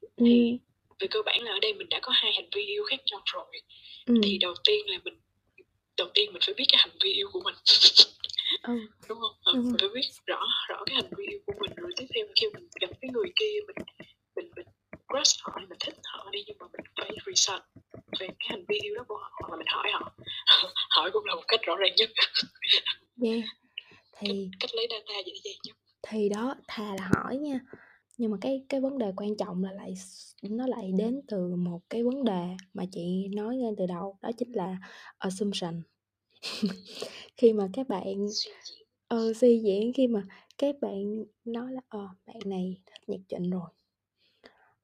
Ừ. 0.00 0.24
Thì 0.26 0.58
về 0.98 1.06
cơ 1.10 1.22
bản 1.22 1.42
là 1.42 1.52
ở 1.52 1.58
đây 1.58 1.74
mình 1.74 1.88
đã 1.88 2.00
có 2.02 2.12
hai 2.14 2.32
hành 2.32 2.48
vi 2.54 2.62
yêu 2.62 2.84
khác 2.84 3.00
nhau 3.06 3.22
rồi. 3.24 3.46
Ừ. 4.06 4.14
Thì 4.22 4.38
đầu 4.38 4.54
tiên 4.64 4.90
là 4.90 4.98
mình 5.04 5.14
đầu 5.96 6.08
tiên 6.14 6.32
mình 6.32 6.42
phải 6.46 6.54
biết 6.54 6.64
cái 6.68 6.78
hành 6.78 6.96
vi 7.04 7.12
yêu 7.12 7.28
của 7.32 7.40
mình 7.44 7.54
ừ 8.62 8.78
đúng 9.08 9.18
không? 9.20 9.36
Ờ, 9.44 9.52
đúng 9.54 9.64
mình 9.64 9.76
phải 9.80 9.88
biết 9.94 10.08
rõ 10.26 10.40
rõ 10.68 10.82
cái 10.86 10.94
hành 10.94 11.10
vi 11.16 11.26
của 11.46 11.52
mình 11.60 11.70
rồi. 11.76 11.90
Tiếp 11.96 12.06
theo 12.14 12.26
khi 12.36 12.46
mình 12.54 12.68
gặp 12.80 12.90
cái 13.00 13.10
người 13.12 13.32
kia 13.36 13.60
mình 13.66 13.86
mình 14.36 14.50
mình 14.56 14.66
crush 15.08 15.36
họ 15.42 15.58
mình 15.68 15.78
thích 15.80 15.94
họ 16.04 16.30
đi 16.32 16.44
nhưng 16.46 16.56
mà 16.60 16.66
mình 16.72 16.86
phải 16.96 17.10
research 17.26 17.64
về 18.20 18.26
cái 18.26 18.46
hành 18.48 18.64
vi 18.68 18.78
yêu 18.82 18.94
đó 18.94 19.04
của 19.08 19.16
họ 19.16 19.48
là 19.50 19.56
mình 19.56 19.66
hỏi 19.70 19.90
họ. 19.92 20.12
Hỏi 20.90 21.10
cũng 21.12 21.24
là 21.24 21.34
một 21.34 21.44
cách 21.48 21.60
rõ 21.62 21.76
ràng 21.76 21.94
nhất. 21.96 22.10
Yeah. 23.22 23.40
Cách, 24.12 24.20
thì 24.30 24.48
cách 24.60 24.70
lấy 24.74 24.86
data 24.90 25.14
dễ 25.26 25.32
dàng 25.44 25.54
nhất. 25.64 25.76
thì 26.02 26.28
đó 26.28 26.54
thà 26.68 26.84
là 26.98 27.10
hỏi 27.14 27.36
nha. 27.36 27.60
Nhưng 28.18 28.30
mà 28.30 28.36
cái 28.40 28.64
cái 28.68 28.80
vấn 28.80 28.98
đề 28.98 29.12
quan 29.16 29.36
trọng 29.36 29.64
là 29.64 29.72
lại 29.72 29.94
nó 30.42 30.66
lại 30.66 30.90
đến 30.98 31.20
từ 31.28 31.56
một 31.56 31.80
cái 31.90 32.02
vấn 32.04 32.24
đề 32.24 32.56
mà 32.74 32.84
chị 32.92 33.28
nói 33.34 33.56
ngay 33.56 33.72
từ 33.78 33.86
đầu 33.86 34.18
đó 34.22 34.30
chính 34.38 34.52
là 34.52 34.76
assumption 35.18 35.82
khi 37.36 37.52
mà 37.52 37.68
các 37.72 37.88
bạn 37.88 38.28
suy 38.30 38.50
diễn 38.64 38.86
ờ 39.08 39.32
suy 39.32 39.58
diễn 39.58 39.92
khi 39.92 40.06
mà 40.06 40.22
các 40.58 40.74
bạn 40.80 41.24
nói 41.44 41.72
là 41.72 41.80
ờ 41.88 42.08
bạn 42.26 42.36
này 42.44 42.76
thích 42.86 43.08
nhạc 43.08 43.18
trịnh 43.28 43.50
rồi. 43.50 43.68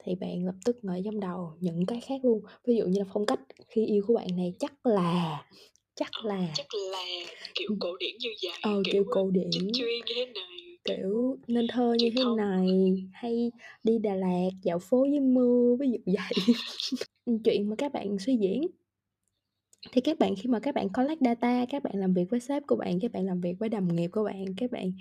Thì 0.05 0.15
bạn 0.15 0.45
lập 0.45 0.55
tức 0.65 0.77
ngợi 0.83 1.03
trong 1.05 1.21
đầu 1.21 1.53
những 1.61 1.87
cái 1.87 2.01
khác 2.01 2.21
luôn. 2.23 2.43
Ví 2.65 2.77
dụ 2.77 2.85
như 2.87 2.99
là 2.99 3.07
phong 3.15 3.27
cách 3.27 3.41
khi 3.69 3.87
yêu 3.87 4.05
của 4.07 4.15
bạn 4.15 4.27
này 4.37 4.53
chắc 4.59 4.87
là 4.87 5.45
chắc 5.95 6.09
ờ, 6.13 6.29
là 6.29 6.49
chắc 6.55 6.67
là 6.93 7.05
kiểu 7.55 7.77
cổ 7.81 7.97
điển 7.97 8.11
như 8.19 8.29
vậy 8.43 8.53
ờ 8.63 8.83
kiểu 8.85 8.93
kiểu 8.93 9.05
ờ, 9.07 9.11
cổ 9.13 9.31
điển 9.31 9.51
chuyên 9.53 9.89
như 10.07 10.13
thế 10.17 10.27
này 10.27 10.77
kiểu 10.85 11.37
nên 11.47 11.67
thơ 11.69 11.93
như 11.93 11.99
truyền 12.01 12.15
thế 12.17 12.23
thống. 12.23 12.37
này 12.37 12.69
hay 13.13 13.51
đi 13.85 13.99
Đà 13.99 14.15
Lạt 14.15 14.49
dạo 14.63 14.79
phố 14.79 15.05
dưới 15.11 15.21
mưa 15.21 15.77
ví 15.81 15.91
dụ 15.91 15.99
vậy. 16.07 16.57
Chuyện 17.45 17.71
mà 17.71 17.77
các 17.79 17.93
bạn 17.93 18.19
suy 18.19 18.37
diễn 18.37 18.67
thì 19.93 20.01
các 20.01 20.19
bạn 20.19 20.35
khi 20.37 20.49
mà 20.49 20.61
các 20.61 20.75
bạn 20.75 20.89
collect 20.89 21.21
data 21.21 21.67
các 21.71 21.83
bạn 21.83 21.93
làm 21.97 22.15
việc 22.15 22.25
với 22.31 22.41
sếp 22.41 22.63
của 22.67 22.77
bạn 22.77 23.01
các 23.01 23.13
bạn 23.13 23.27
làm 23.27 23.41
việc 23.41 23.55
với 23.59 23.69
đồng 23.69 23.97
nghiệp 23.97 24.09
của 24.13 24.25
bạn 24.25 24.45
các 24.57 24.71
bạn 24.71 24.93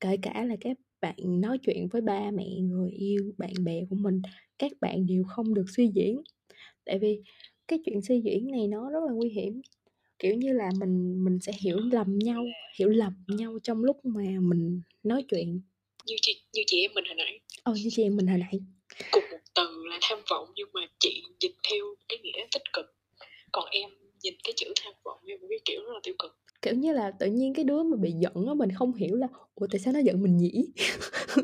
kể 0.00 0.16
cả 0.22 0.44
là 0.44 0.56
các 0.60 0.76
bạn 1.00 1.40
nói 1.40 1.58
chuyện 1.58 1.88
với 1.88 2.00
ba 2.00 2.30
mẹ 2.30 2.46
người 2.60 2.90
yêu 2.90 3.32
bạn 3.38 3.52
bè 3.64 3.80
của 3.90 3.96
mình 3.96 4.22
các 4.62 4.72
bạn 4.80 5.06
đều 5.06 5.22
không 5.28 5.54
được 5.54 5.64
suy 5.76 5.90
diễn. 5.94 6.22
Tại 6.84 6.98
vì 6.98 7.20
cái 7.68 7.78
chuyện 7.86 8.02
suy 8.02 8.20
diễn 8.20 8.50
này 8.50 8.66
nó 8.66 8.90
rất 8.90 9.00
là 9.06 9.12
nguy 9.12 9.28
hiểm. 9.28 9.60
Kiểu 10.18 10.34
như 10.34 10.52
là 10.52 10.70
mình 10.80 11.24
mình 11.24 11.38
sẽ 11.40 11.52
hiểu 11.60 11.76
lầm 11.92 12.18
nhau 12.18 12.44
hiểu 12.78 12.88
lầm 12.88 13.12
nhau 13.28 13.58
trong 13.62 13.84
lúc 13.84 14.04
mà 14.04 14.24
mình 14.40 14.80
nói 15.02 15.24
chuyện. 15.28 15.60
Như 16.06 16.14
chị 16.22 16.42
như 16.52 16.62
chị 16.66 16.80
em 16.80 16.90
mình 16.94 17.04
hồi 17.04 17.14
nãy. 17.14 17.40
Ờ 17.62 17.74
như 17.74 17.88
chị 17.90 18.02
em 18.02 18.16
mình 18.16 18.26
hồi 18.26 18.38
nãy. 18.38 18.60
Cùng 19.12 19.22
một 19.30 19.38
từ 19.54 19.84
là 19.90 19.98
tham 20.02 20.18
vọng 20.30 20.48
nhưng 20.54 20.68
mà 20.74 20.80
chị 20.98 21.22
dịch 21.40 21.54
theo 21.70 21.84
cái 22.08 22.18
nghĩa 22.22 22.46
tích 22.52 22.72
cực. 22.72 22.86
Còn 23.52 23.64
em 23.70 23.90
nhìn 24.22 24.34
cái 24.44 24.52
chữ 24.56 24.72
tham 24.84 24.92
vọng 25.04 25.18
theo 25.28 25.38
một 25.38 25.46
cái 25.50 25.58
kiểu 25.64 25.80
rất 25.82 25.92
là 25.94 26.00
tiêu 26.02 26.14
cực. 26.18 26.38
Kiểu 26.62 26.74
như 26.74 26.92
là 26.92 27.10
tự 27.10 27.26
nhiên 27.26 27.54
cái 27.54 27.64
đứa 27.64 27.82
mà 27.82 27.96
bị 27.96 28.10
giận 28.10 28.46
á 28.48 28.54
mình 28.54 28.70
không 28.74 28.94
hiểu 28.94 29.16
là 29.16 29.26
ủa 29.54 29.66
tại 29.70 29.80
sao 29.80 29.92
nó 29.92 30.00
giận 30.00 30.22
mình 30.22 30.36
nhỉ? 30.36 30.52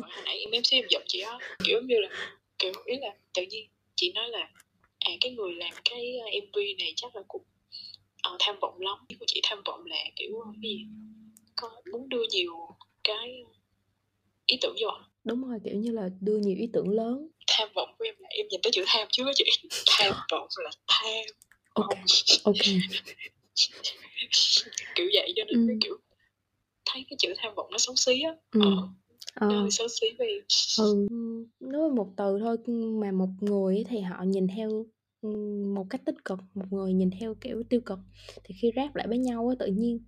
Hồi 0.00 0.10
nãy 0.24 0.38
em 0.38 0.50
MC 0.50 0.70
em 0.70 0.84
giận 0.90 1.02
chị 1.06 1.20
á 1.20 1.38
kiểu 1.64 1.80
như 1.80 1.94
là 1.98 2.08
kiểu 2.58 2.72
ý 2.84 2.96
là 3.00 3.14
tự 3.34 3.42
nhiên 3.50 3.68
chị 3.96 4.12
nói 4.12 4.28
là 4.28 4.50
à 4.98 5.12
cái 5.20 5.32
người 5.32 5.54
làm 5.54 5.74
cái 5.84 6.18
ờ, 6.18 6.26
MV 6.26 6.56
này 6.78 6.92
chắc 6.96 7.16
là 7.16 7.22
cũng 7.28 7.42
ờ, 8.22 8.36
tham 8.40 8.56
vọng 8.60 8.80
lắm. 8.80 8.98
Của 9.20 9.24
chị 9.28 9.40
tham 9.42 9.62
vọng 9.64 9.86
là 9.86 9.96
kiểu 10.16 10.40
ờ, 10.40 10.50
cái 10.52 10.70
gì? 10.70 10.86
Có 11.56 11.70
muốn 11.92 12.08
đưa 12.08 12.22
nhiều 12.30 12.52
cái 13.04 13.44
ý 14.46 14.58
tưởng 14.60 14.74
vô 14.80 14.88
à? 14.88 15.00
đúng 15.24 15.48
rồi 15.48 15.58
kiểu 15.64 15.74
như 15.74 15.90
là 15.90 16.08
đưa 16.20 16.36
nhiều 16.36 16.56
ý 16.58 16.68
tưởng 16.72 16.88
lớn. 16.88 17.28
Tham 17.46 17.68
vọng 17.74 17.94
của 17.98 18.04
em 18.04 18.14
là 18.18 18.28
em 18.30 18.46
nhìn 18.48 18.60
tới 18.62 18.72
chữ 18.72 18.84
tham 18.86 19.08
chứ 19.10 19.24
chị. 19.34 19.44
Tham 19.86 20.12
vọng 20.32 20.48
là 20.64 20.70
tham 20.88 21.24
ok 21.76 21.88
ok. 22.44 22.54
Kiểu 24.94 25.06
vậy 25.12 25.32
cho 25.36 25.44
nên 25.44 25.60
ừ. 25.60 25.64
cái 25.68 25.76
kiểu 25.84 25.96
thấy 26.92 27.04
cái 27.10 27.16
chữ 27.18 27.34
tham 27.36 27.54
vọng 27.54 27.68
nó 27.70 27.78
xấu 27.78 27.94
xí 27.96 28.22
á. 28.22 28.34
Ừ. 28.50 28.60
ờ. 28.60 28.88
Ờ. 29.34 29.48
nó 29.48 29.70
xấu 29.70 29.88
xí 29.88 30.06
vì 30.18 30.42
ừ. 30.78 31.06
Nói 31.60 31.90
một 31.90 32.12
từ 32.16 32.38
thôi 32.40 32.56
mà 33.00 33.12
một 33.12 33.28
người 33.40 33.84
thì 33.88 34.00
họ 34.00 34.22
nhìn 34.22 34.46
theo 34.56 34.86
một 35.74 35.86
cách 35.90 36.00
tích 36.04 36.24
cực 36.24 36.38
một 36.54 36.64
người 36.70 36.92
nhìn 36.92 37.10
theo 37.20 37.34
kiểu 37.34 37.62
tiêu 37.68 37.80
cực 37.80 37.98
thì 38.44 38.54
khi 38.60 38.72
ráp 38.76 38.96
lại 38.96 39.06
với 39.08 39.18
nhau 39.18 39.48
á 39.48 39.54
tự 39.58 39.66
nhiên 39.66 40.00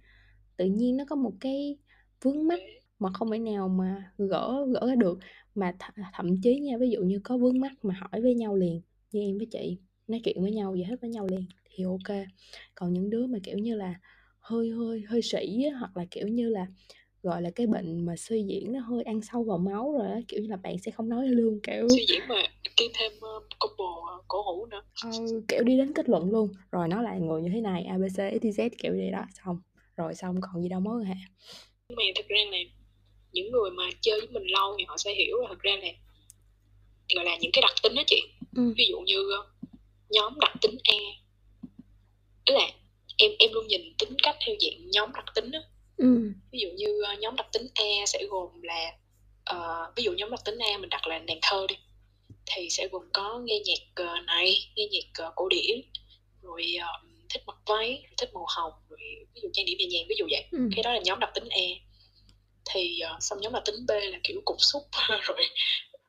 tự 0.56 0.64
nhiên 0.64 0.96
nó 0.96 1.04
có 1.08 1.16
một 1.16 1.32
cái 1.40 1.76
vướng 2.22 2.46
mắc 2.48 2.60
mà 2.98 3.10
không 3.14 3.30
thể 3.30 3.38
nào 3.38 3.68
mà 3.68 4.12
gỡ 4.18 4.66
gỡ 4.75 4.94
được. 4.94 5.18
Mà 5.54 5.72
th- 5.78 6.04
thậm 6.14 6.40
chí 6.42 6.58
nha 6.60 6.76
ví 6.80 6.90
dụ 6.90 7.00
như 7.00 7.20
có 7.25 7.37
vướng 7.38 7.60
mắc 7.60 7.72
mà 7.82 7.94
hỏi 7.94 8.20
với 8.22 8.34
nhau 8.34 8.56
liền 8.56 8.80
như 9.12 9.20
em 9.20 9.38
với 9.38 9.46
chị 9.46 9.78
nói 10.06 10.20
chuyện 10.25 10.42
với 10.42 10.52
nhau 10.52 10.75
giải 10.76 10.87
thích 10.90 10.98
với 11.00 11.10
nhau 11.10 11.26
liền 11.30 11.44
thì 11.70 11.84
ok. 11.84 12.16
Còn 12.75 12.92
những 12.92 13.10
đứa 13.10 13.26
mà 13.26 13.38
kiểu 13.42 13.58
như 13.58 13.76
là 13.76 13.94
hơi 14.38 14.70
hơi 14.70 15.02
hơi 15.08 15.22
sĩ 15.22 15.64
á, 15.72 15.78
hoặc 15.78 15.96
là 15.96 16.04
kiểu 16.10 16.28
như 16.28 16.48
là 16.48 16.66
gọi 17.22 17.42
là 17.42 17.50
cái 17.50 17.66
bệnh 17.66 18.06
mà 18.06 18.16
suy 18.16 18.42
diễn 18.42 18.72
nó 18.72 18.80
hơi 18.80 19.02
ăn 19.02 19.20
sâu 19.22 19.44
vào 19.44 19.58
máu 19.58 19.92
rồi 19.92 20.06
á 20.06 20.20
kiểu 20.28 20.40
như 20.40 20.48
là 20.48 20.56
bạn 20.56 20.78
sẽ 20.78 20.90
không 20.90 21.08
nói 21.08 21.28
luôn 21.28 21.60
kiểu 21.62 21.88
suy 21.88 22.06
diễn 22.08 22.28
mà 22.28 22.42
kèm 22.76 22.90
thêm 22.94 23.12
uh, 23.12 23.42
combo 23.58 24.16
uh, 24.18 24.25
cổ 24.28 24.42
hủ 24.42 24.66
nữa. 24.66 24.82
Ừ, 25.04 25.42
kiểu 25.48 25.62
đi 25.62 25.76
đến 25.76 25.92
kết 25.92 26.08
luận 26.08 26.30
luôn. 26.30 26.48
Rồi 26.72 26.88
nó 26.88 27.02
là 27.02 27.18
người 27.18 27.42
như 27.42 27.50
thế 27.52 27.60
này 27.60 27.84
abc 27.84 28.18
xyz 28.42 28.70
kiểu 28.78 28.92
vậy 28.92 29.10
đó 29.10 29.25
xong. 29.44 29.60
Rồi 29.96 30.14
xong 30.14 30.37
còn 30.40 30.62
gì 30.62 30.68
đâu 30.68 30.80
mối 30.80 31.04
hệ. 31.04 31.14
Nhưng 31.88 31.96
mà 31.96 32.02
thực 32.16 32.28
ra 32.28 32.38
là 32.50 32.58
những 33.32 33.52
người 33.52 33.70
mà 33.70 33.84
chơi 34.00 34.20
với 34.20 34.28
mình 34.28 34.46
lâu 34.46 34.75
thì 34.78 34.84
họ 34.88 34.96
sẽ 34.96 35.14
hiểu 35.14 35.40
là 35.40 35.48
thực 35.48 35.60
ra 35.60 35.72
là 35.82 35.88
gọi 37.14 37.25
là 37.25 37.37
những 37.40 37.50
cái 37.52 37.62
đặc 37.62 37.75
tính 37.82 37.94
đó 37.94 38.02
chị. 38.06 38.22
Ừ. 38.56 38.75
ví 38.76 38.87
dụ 38.88 39.00
như 39.00 39.16
nhóm 40.10 40.38
đặc 40.40 40.52
tính 40.62 40.76
E 40.84 40.96
tức 42.49 42.55
là 42.55 42.69
em 43.17 43.31
em 43.38 43.52
luôn 43.52 43.67
nhìn 43.67 43.95
tính 43.99 44.17
cách 44.23 44.37
theo 44.47 44.57
dạng 44.61 44.90
nhóm 44.90 45.12
đặc 45.12 45.25
tính 45.35 45.50
đó 45.50 45.59
ừ. 45.97 46.33
ví 46.52 46.59
dụ 46.61 46.69
như 46.76 47.02
nhóm 47.19 47.37
đặc 47.37 47.47
tính 47.52 47.67
E 47.75 48.07
sẽ 48.07 48.25
gồm 48.31 48.62
là 48.62 48.93
uh, 49.55 49.97
ví 49.97 50.02
dụ 50.02 50.12
nhóm 50.12 50.31
đặc 50.31 50.40
tính 50.45 50.59
E 50.59 50.76
mình 50.76 50.90
đặt 50.90 51.07
là 51.07 51.19
nàng 51.19 51.38
thơ 51.43 51.67
đi 51.69 51.75
thì 52.47 52.71
sẽ 52.71 52.88
gồm 52.93 53.02
có 53.12 53.38
nghe 53.45 53.61
nhạc 53.64 54.05
uh, 54.05 54.25
này 54.26 54.57
nghe 54.76 54.87
nhạc 54.90 55.26
uh, 55.26 55.33
cổ 55.37 55.49
điển 55.49 55.81
rồi 56.43 56.75
uh, 56.76 57.09
thích 57.28 57.43
mặc 57.47 57.57
váy 57.67 58.02
thích 58.17 58.31
màu 58.35 58.47
hồng 58.57 58.73
rồi 58.88 58.99
ví 59.35 59.40
dụ 59.43 59.49
trang 59.52 59.67
điểm 59.67 59.78
nhẹ 59.78 59.87
nhàng 59.87 60.07
ví 60.09 60.14
dụ 60.19 60.26
vậy 60.31 60.45
ừ. 60.50 60.59
cái 60.76 60.83
đó 60.83 60.93
là 60.93 61.00
nhóm 61.05 61.19
đặc 61.19 61.31
tính 61.35 61.49
E 61.49 61.67
thì 62.75 63.00
uh, 63.05 63.23
xong 63.23 63.38
nhóm 63.40 63.52
đặc 63.52 63.62
tính 63.67 63.87
B 63.88 63.90
là 63.90 64.19
kiểu 64.23 64.40
cục 64.45 64.57
xúc 64.61 64.83
rồi 65.23 65.45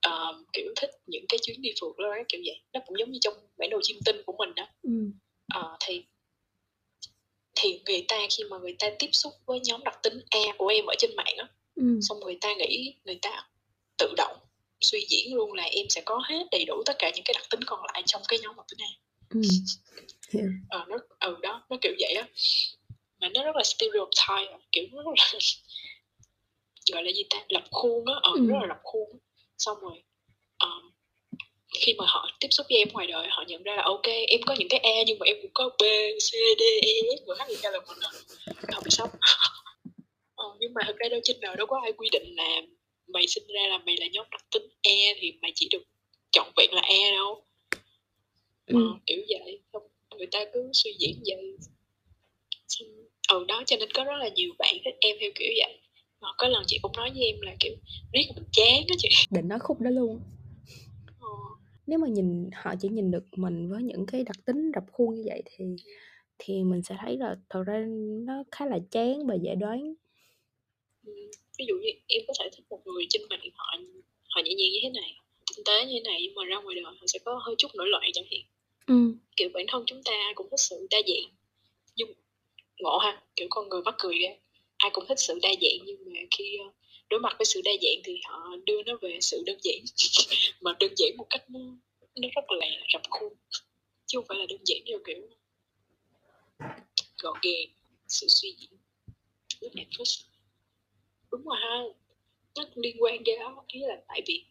uh, 0.07 0.35
kiểu 0.53 0.73
thích 0.75 0.89
những 1.07 1.25
cái 1.29 1.39
chuyến 1.43 1.61
đi 1.61 1.69
phượt 1.81 1.97
đó 1.97 2.15
kiểu 2.29 2.41
vậy 2.45 2.61
nó 2.73 2.79
cũng 2.87 2.99
giống 2.99 3.11
như 3.11 3.19
trong 3.21 3.33
bản 3.57 3.69
đồ 3.69 3.79
chim 3.83 3.97
tinh 4.05 4.21
của 4.25 4.33
mình 4.37 4.55
đó 4.55 4.67
ừ. 4.83 5.11
uh, 5.59 5.77
thì 5.87 6.03
thì 7.61 7.81
người 7.85 8.05
ta 8.07 8.17
khi 8.29 8.43
mà 8.43 8.57
người 8.57 8.75
ta 8.79 8.89
tiếp 8.99 9.09
xúc 9.11 9.33
với 9.45 9.59
nhóm 9.63 9.83
đặc 9.83 9.99
tính 10.03 10.19
A 10.29 10.39
của 10.57 10.67
em 10.67 10.85
ở 10.85 10.95
trên 10.97 11.15
mạng 11.15 11.35
á 11.37 11.47
ừ. 11.75 11.99
xong 12.01 12.19
người 12.19 12.37
ta 12.41 12.53
nghĩ 12.53 12.93
người 13.03 13.19
ta 13.21 13.47
tự 13.97 14.13
động 14.17 14.37
suy 14.81 15.05
diễn 15.09 15.35
luôn 15.35 15.53
là 15.53 15.63
em 15.63 15.85
sẽ 15.89 16.01
có 16.05 16.21
hết 16.29 16.47
đầy 16.51 16.65
đủ 16.65 16.83
tất 16.85 16.95
cả 16.99 17.11
những 17.15 17.23
cái 17.25 17.33
đặc 17.33 17.49
tính 17.49 17.59
còn 17.65 17.79
lại 17.93 18.03
trong 18.05 18.21
cái 18.27 18.39
nhóm 18.39 18.55
đặc 18.57 18.65
tính 18.69 18.79
A 18.81 18.91
ừ. 19.29 19.41
yeah. 20.33 20.49
ờ 20.69 20.85
nó 20.87 20.97
ừ 21.19 21.37
đó 21.41 21.63
nó 21.69 21.77
kiểu 21.81 21.93
vậy 21.99 22.13
á 22.13 22.27
mà 23.19 23.29
nó 23.33 23.43
rất 23.43 23.55
là 23.55 23.63
stereotype 23.63 24.57
kiểu 24.71 24.83
nó 24.91 25.03
rất 25.03 25.11
là 25.33 25.39
gọi 26.91 27.03
là 27.03 27.11
gì 27.11 27.23
ta 27.29 27.37
lập 27.49 27.63
khuôn 27.71 28.05
á 28.05 28.13
ờ 28.21 28.31
ừ. 28.35 28.47
rất 28.47 28.55
là 28.61 28.67
lập 28.67 28.79
khuôn 28.83 29.09
xong 29.57 29.77
rồi 29.79 30.03
um, 30.59 30.88
khi 31.73 31.93
mà 31.97 32.05
họ 32.07 32.29
tiếp 32.39 32.47
xúc 32.51 32.65
với 32.69 32.77
em 32.77 32.87
ngoài 32.91 33.07
đời 33.07 33.27
họ 33.29 33.43
nhận 33.47 33.63
ra 33.63 33.75
là 33.75 33.83
ok 33.83 34.07
em 34.27 34.41
có 34.45 34.55
những 34.59 34.69
cái 34.69 34.79
e 34.79 35.03
nhưng 35.07 35.19
mà 35.19 35.25
em 35.25 35.35
cũng 35.41 35.51
có 35.53 35.69
b 35.69 35.81
c 36.19 36.29
d 36.59 36.61
e 36.81 36.93
f 37.15 37.25
g 37.25 37.29
h 37.39 37.49
i 37.49 37.55
k 37.61 37.65
l 37.73 37.75
m 37.75 37.89
n 37.95 38.03
họ 38.73 38.81
bị 38.85 38.91
sốc 38.91 39.09
ờ, 40.35 40.45
nhưng 40.59 40.73
mà 40.73 40.81
thực 40.87 40.97
ra 40.97 41.09
đâu 41.09 41.19
trên 41.23 41.39
đời 41.39 41.55
đâu 41.55 41.67
có 41.67 41.79
ai 41.83 41.91
quy 41.93 42.09
định 42.11 42.35
là 42.35 42.61
mày 43.13 43.27
sinh 43.27 43.47
ra 43.47 43.61
là 43.67 43.77
mày 43.77 43.95
là 43.99 44.07
nhóm 44.11 44.25
đặc 44.31 44.45
tính 44.51 44.67
e 44.81 45.13
thì 45.19 45.33
mày 45.41 45.51
chỉ 45.55 45.67
được 45.71 45.83
chọn 46.31 46.51
vẹn 46.57 46.69
là 46.73 46.81
e 46.81 47.11
đâu. 47.11 47.43
Ừ. 48.65 48.75
ờ, 48.75 48.99
kiểu 49.05 49.21
vậy 49.29 49.59
không 49.71 49.83
người 50.17 50.27
ta 50.31 50.45
cứ 50.53 50.69
suy 50.73 50.91
diễn 50.99 51.23
vậy. 51.25 51.57
Ừ 53.29 53.45
đó 53.47 53.63
cho 53.65 53.77
nên 53.77 53.91
có 53.91 54.03
rất 54.03 54.17
là 54.19 54.29
nhiều 54.29 54.51
bạn 54.59 54.75
thích 54.85 54.95
em 54.99 55.17
theo 55.19 55.31
kiểu 55.35 55.51
vậy. 55.57 55.79
Có 56.37 56.47
lần 56.47 56.63
chị 56.67 56.79
cũng 56.81 56.91
nói 56.97 57.09
với 57.09 57.25
em 57.25 57.41
là 57.41 57.55
kiểu 57.59 57.75
riết 58.13 58.25
mình 58.35 58.43
chán 58.51 58.87
đó 58.87 58.95
chị. 58.97 59.09
Định 59.29 59.47
nói 59.47 59.59
khúc 59.59 59.81
đó 59.81 59.89
luôn 59.89 60.19
nếu 61.89 61.99
mà 61.99 62.07
nhìn 62.07 62.49
họ 62.53 62.73
chỉ 62.81 62.89
nhìn 62.89 63.11
được 63.11 63.23
mình 63.35 63.69
với 63.69 63.83
những 63.83 64.05
cái 64.05 64.23
đặc 64.23 64.35
tính 64.45 64.71
rập 64.75 64.83
khuôn 64.91 65.15
như 65.15 65.23
vậy 65.25 65.41
thì 65.45 65.65
thì 66.37 66.63
mình 66.63 66.81
sẽ 66.83 66.95
thấy 67.01 67.17
là 67.17 67.35
thật 67.49 67.63
ra 67.63 67.85
nó 68.25 68.43
khá 68.51 68.65
là 68.65 68.79
chán 68.91 69.27
và 69.27 69.35
dễ 69.35 69.55
đoán. 69.55 69.93
Ví 71.57 71.65
dụ 71.67 71.75
như 71.81 71.89
em 72.07 72.21
có 72.27 72.33
thể 72.39 72.49
thích 72.51 72.65
một 72.69 72.79
người 72.85 73.05
trên 73.09 73.21
mạng 73.29 73.49
họ 73.55 73.77
họ 74.29 74.41
nhẹ 74.41 74.53
nhàng 74.53 74.71
như 74.71 74.79
thế 74.83 74.89
này 74.89 75.15
tinh 75.55 75.63
tế 75.65 75.85
như 75.85 75.93
thế 75.93 75.99
này 75.99 76.19
nhưng 76.21 76.35
mà 76.35 76.45
ra 76.45 76.61
ngoài 76.61 76.75
đời 76.75 76.83
họ 76.83 76.93
sẽ 77.07 77.19
có 77.19 77.39
hơi 77.41 77.55
chút 77.57 77.75
nổi 77.75 77.87
loạn 77.87 78.03
chẳng 78.13 78.25
hạn. 78.31 78.41
Ừ. 78.87 79.13
kiểu 79.35 79.49
bản 79.53 79.65
thân 79.67 79.83
chúng 79.87 80.03
ta 80.03 80.33
cũng 80.35 80.47
thích 80.51 80.59
sự 80.59 80.87
đa 80.91 80.97
dạng 81.07 81.31
nhưng 81.95 82.13
ngộ 82.79 82.97
ha 82.97 83.21
kiểu 83.35 83.47
con 83.49 83.69
người 83.69 83.81
mắc 83.81 83.95
cười 83.99 84.19
ra 84.19 84.29
ai 84.77 84.89
cũng 84.93 85.05
thích 85.07 85.19
sự 85.19 85.39
đa 85.41 85.49
dạng 85.61 85.85
nhưng 85.85 85.97
mà 86.05 86.19
khi 86.37 86.57
đối 87.09 87.19
mặt 87.19 87.35
với 87.37 87.45
sự 87.45 87.61
đa 87.65 87.71
dạng 87.81 88.01
thì 88.03 88.21
họ 88.25 88.55
đưa 88.65 88.83
nó 88.83 88.93
về 89.01 89.17
sự 89.21 89.43
đơn 89.45 89.57
giản 89.61 89.77
mà 90.61 90.71
đơn 90.79 90.91
giản 90.95 91.17
một 91.17 91.27
cách 91.29 91.49
nó, 91.49 91.59
nó 92.15 92.27
rất 92.35 92.51
là 92.59 92.67
rập 92.93 93.01
khuôn 93.09 93.33
chứ 94.05 94.17
không 94.17 94.25
phải 94.27 94.37
là 94.37 94.45
đơn 94.49 94.59
giản 94.65 94.79
theo 94.87 94.99
kiểu 95.05 95.27
gọn 97.21 97.37
gàng 97.41 97.67
sự 98.07 98.27
suy 98.29 98.55
diễn 98.59 98.69
rất 99.61 99.75
là 99.75 99.83
first 99.91 100.23
đúng 101.31 101.43
rồi 101.43 101.57
ha 101.61 101.83
nó 102.55 102.65
liên 102.75 102.95
quan 102.99 103.23
đến 103.23 103.39
đó 103.39 103.63
ý 103.67 103.79
là 103.79 104.01
tại 104.07 104.21
vì 104.27 104.43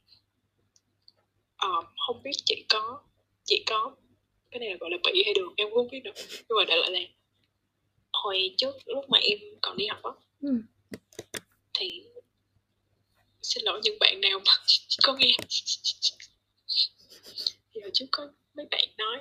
um, 1.62 1.84
không 2.06 2.22
biết 2.22 2.32
chị 2.44 2.64
có 2.68 3.00
chị 3.44 3.62
có 3.66 3.96
cái 4.50 4.60
này 4.60 4.68
là 4.70 4.76
gọi 4.80 4.90
là 4.90 4.96
bị 5.04 5.22
hay 5.24 5.34
được 5.34 5.48
em 5.56 5.68
cũng 5.70 5.76
không 5.76 5.90
biết 5.90 6.00
được 6.04 6.14
nhưng 6.48 6.56
mà 6.58 6.64
đại 6.68 6.78
loại 6.78 6.90
là 6.90 7.00
hồi 8.12 8.54
trước 8.56 8.76
lúc 8.86 9.04
mà 9.08 9.18
em 9.18 9.38
còn 9.62 9.76
đi 9.76 9.86
học 9.86 10.02
á 10.02 10.10
ừ 10.40 10.48
xin 13.48 13.64
lỗi 13.64 13.80
những 13.82 13.98
bạn 14.00 14.20
nào 14.20 14.38
mà 14.46 14.52
có 15.02 15.16
nghe. 15.18 15.36
Hồi 17.82 17.90
trước 17.94 18.06
có 18.10 18.28
mấy 18.54 18.66
bạn 18.70 18.84
nói 18.98 19.18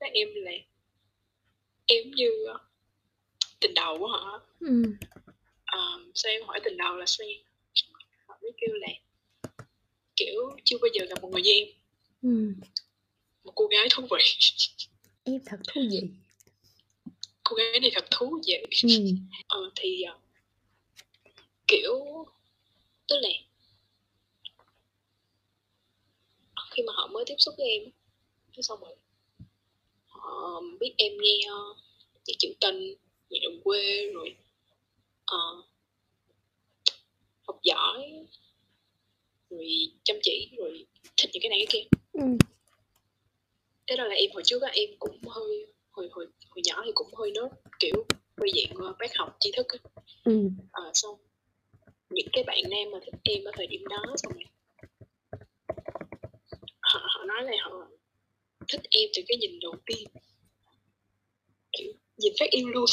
với 0.00 0.10
em 0.14 0.28
là 0.34 0.52
em 1.86 2.10
như 2.10 2.30
ờ, 2.46 2.58
tình 3.60 3.74
đầu 3.74 3.98
của 3.98 4.06
họ. 4.06 4.40
Ừ. 4.60 4.82
um, 5.72 6.10
sao 6.14 6.32
em 6.32 6.42
hỏi 6.46 6.60
tình 6.64 6.76
đầu 6.76 6.96
là 6.96 7.06
sao 7.06 7.26
họ 8.26 8.38
mới 8.42 8.52
kêu 8.56 8.74
là 8.74 8.88
kiểu 10.16 10.56
chưa 10.64 10.78
bao 10.78 10.88
giờ 10.94 11.04
gặp 11.08 11.22
một 11.22 11.28
người 11.32 11.42
như 11.42 11.52
em. 11.52 11.68
Ừ. 12.22 12.52
một 13.44 13.52
cô 13.54 13.66
gái 13.66 13.88
thú 13.90 14.02
vị. 14.10 14.24
Em 15.24 15.40
thật 15.46 15.58
thú 15.68 15.80
vị. 15.90 16.00
Cô 17.44 17.56
gái 17.56 17.80
này 17.80 17.90
thật 17.94 18.06
thú 18.10 18.40
vị. 18.46 18.62
Ừ. 18.82 18.88
ờ, 19.48 19.70
thì 19.76 20.04
uh, 20.14 20.22
kiểu 21.66 22.26
tức 23.08 23.16
là 23.20 23.28
khi 26.78 26.84
mà 26.86 26.92
họ 26.96 27.06
mới 27.06 27.24
tiếp 27.26 27.34
xúc 27.38 27.54
với 27.58 27.68
em 27.68 27.82
thế 28.56 28.62
xong 28.62 28.80
rồi 28.80 28.94
họ 30.06 30.62
biết 30.80 30.94
em 30.96 31.12
nghe 31.20 31.38
nhạc 32.26 32.34
trữ 32.38 32.48
tình 32.60 32.94
nhạc 33.30 33.38
đồng 33.42 33.60
quê 33.64 34.10
rồi 34.14 34.36
uh, 35.34 35.64
học 37.46 37.60
giỏi 37.62 38.26
rồi 39.50 39.66
chăm 40.04 40.16
chỉ 40.22 40.50
rồi 40.58 40.86
thích 41.16 41.30
những 41.32 41.42
cái 41.42 41.50
này 41.50 41.58
cái 41.58 41.66
kia 41.70 41.88
ừ. 42.12 42.24
thế 43.86 43.96
đó 43.96 44.04
là 44.04 44.14
em 44.14 44.30
hồi 44.32 44.42
trước 44.46 44.62
á 44.62 44.70
em 44.74 44.90
cũng 44.98 45.18
hơi 45.28 45.66
hồi 45.90 46.08
hồi 46.12 46.26
hồi 46.50 46.62
nhỏ 46.64 46.82
thì 46.84 46.90
cũng 46.94 47.14
hơi 47.14 47.30
nốt 47.30 47.48
kiểu 47.78 48.04
hơi 48.36 48.50
dạng 48.56 48.92
bác 48.98 49.16
học 49.16 49.36
tri 49.40 49.50
thức 49.56 49.66
á 49.68 49.78
ừ. 50.24 50.48
à, 50.72 50.82
xong 50.94 51.16
những 52.10 52.28
cái 52.32 52.44
bạn 52.44 52.62
nam 52.70 52.90
mà 52.92 52.98
thích 53.04 53.14
em 53.24 53.44
ở 53.44 53.50
thời 53.54 53.66
điểm 53.66 53.84
đó 53.88 54.04
xong 54.16 54.32
rồi 54.32 54.44
họ, 57.18 57.24
nói 57.24 57.42
là 57.44 57.52
họ 57.60 57.88
thích 58.68 58.80
em 58.90 59.08
từ 59.14 59.22
cái 59.28 59.36
nhìn 59.36 59.60
đầu 59.60 59.74
tiên. 59.86 60.08
Kiểu 61.72 61.92
nhìn 62.16 62.32
phát 62.40 62.50
yêu 62.50 62.68
luôn. 62.68 62.84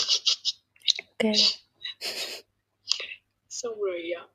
Ok. 0.98 1.32
Xong 3.50 3.82
rồi 3.82 4.12
à, 4.16 4.28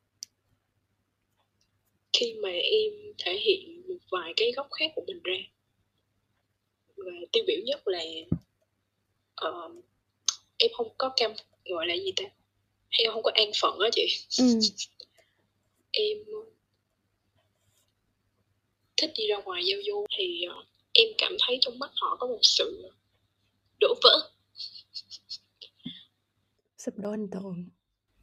khi 2.12 2.35
mà 2.35 2.50
em 2.50 2.92
thể 3.18 3.38
hiện 3.38 3.82
một 3.88 3.99
vài 4.11 4.32
cái 4.37 4.52
góc 4.56 4.68
khác 4.70 4.92
của 4.94 5.04
mình 5.06 5.20
ra 5.25 5.37
và 6.97 7.12
tiêu 7.32 7.44
biểu 7.47 7.59
nhất 7.64 7.88
là 7.88 8.04
uh, 9.49 9.85
em 10.56 10.70
không 10.73 10.88
có 10.99 11.12
cam 11.16 11.32
gọi 11.64 11.87
là 11.87 11.94
gì 11.94 12.12
ta? 12.16 12.25
Em 12.90 13.12
không 13.12 13.23
có 13.23 13.30
an 13.35 13.50
phận 13.61 13.78
á 13.78 13.88
chị? 13.92 14.06
Ừ. 14.38 14.44
em 15.92 16.18
thích 19.00 19.12
đi 19.16 19.26
ra 19.26 19.37
ngoài 19.45 19.62
giao 19.64 19.78
du 19.87 20.07
thì 20.19 20.45
uh, 20.59 20.66
em 20.92 21.09
cảm 21.19 21.37
thấy 21.40 21.59
trong 21.61 21.78
mắt 21.78 21.90
họ 22.00 22.16
có 22.21 22.26
một 22.26 22.38
sự 22.42 22.90
đổ 23.80 23.95
vỡ. 24.02 24.30
Sụp 26.78 26.95
đổ 26.97 27.11
ấn 27.11 27.28
tượng. 27.30 27.69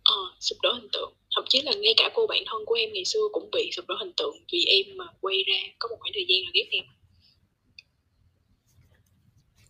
Ờ 0.03 0.35
sụp 0.39 0.57
đổ 0.63 0.73
hình 0.73 0.89
tượng. 0.93 1.13
Thậm 1.35 1.45
chí 1.49 1.61
là 1.61 1.71
ngay 1.73 1.93
cả 1.97 2.11
cô 2.13 2.27
bạn 2.27 2.43
thân 2.45 2.65
của 2.65 2.75
em 2.75 2.93
ngày 2.93 3.05
xưa 3.05 3.27
cũng 3.31 3.49
bị 3.51 3.69
sụp 3.71 3.85
đổ 3.87 3.95
hình 3.99 4.13
tượng 4.17 4.35
vì 4.51 4.65
em 4.65 4.97
mà 4.97 5.05
quay 5.21 5.43
ra 5.47 5.59
có 5.79 5.89
một 5.89 5.95
khoảng 5.99 6.11
thời 6.13 6.25
gian 6.27 6.43
là 6.43 6.51
ghét 6.53 6.67
em. 6.71 6.83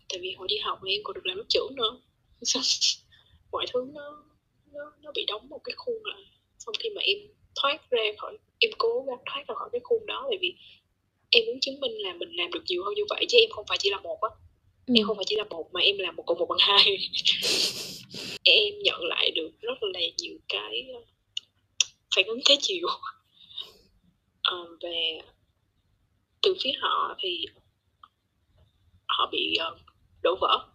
Tại 0.09 0.19
vì 0.21 0.31
hồi 0.37 0.47
đi 0.47 0.57
học 0.57 0.79
em 0.85 1.01
còn 1.03 1.13
được 1.13 1.25
làm 1.25 1.37
lớp 1.37 1.45
trưởng 1.49 1.75
nữa. 1.75 2.01
Mọi 3.51 3.65
thứ 3.73 3.91
nó 3.93 4.23
nó 4.71 4.91
nó 5.01 5.11
bị 5.15 5.25
đóng 5.27 5.49
một 5.49 5.59
cái 5.63 5.73
khuôn 5.77 5.95
lại. 6.03 6.21
Xong 6.59 6.75
khi 6.79 6.89
mà 6.89 7.01
em 7.01 7.17
thoát 7.61 7.89
ra 7.89 8.03
khỏi 8.17 8.37
em 8.59 8.71
cố 8.77 9.05
gắng 9.07 9.19
thoát 9.25 9.43
ra 9.47 9.55
khỏi 9.55 9.69
cái 9.71 9.81
khuôn 9.83 10.05
đó 10.05 10.25
tại 10.29 10.37
vì 10.41 10.55
muốn 11.57 11.61
chứng 11.61 11.79
minh 11.79 11.91
là 11.97 12.13
mình 12.13 12.29
làm 12.35 12.51
được 12.51 12.63
nhiều 12.67 12.83
hơn 12.83 12.93
như 12.93 13.03
vậy 13.09 13.25
chứ 13.29 13.37
em 13.37 13.49
không 13.49 13.65
phải 13.67 13.77
chỉ 13.77 13.89
là 13.89 13.99
một 13.99 14.21
á. 14.21 14.29
Ừ. 14.85 14.93
em 14.95 15.05
không 15.05 15.15
phải 15.15 15.25
chỉ 15.27 15.35
là 15.35 15.43
một 15.43 15.69
mà 15.73 15.81
em 15.81 15.97
là 15.97 16.11
một 16.11 16.23
cộng 16.25 16.39
một 16.39 16.45
bằng 16.49 16.59
hai. 16.61 16.97
Em 18.43 18.73
nhận 18.83 19.03
lại 19.03 19.31
được 19.31 19.51
rất 19.61 19.83
là 19.83 19.99
nhiều 20.17 20.37
cái 20.49 20.87
ờ, 20.93 21.01
phản 22.15 22.25
ứng 22.25 22.39
trái 22.45 22.57
chiều. 22.61 22.87
À, 24.41 24.57
về 24.81 25.19
từ 26.41 26.55
phía 26.63 26.71
họ 26.79 27.15
thì 27.19 27.45
họ 29.07 29.29
bị 29.31 29.57
uh, 29.73 29.79
đổ 30.21 30.35
vỡ. 30.41 30.67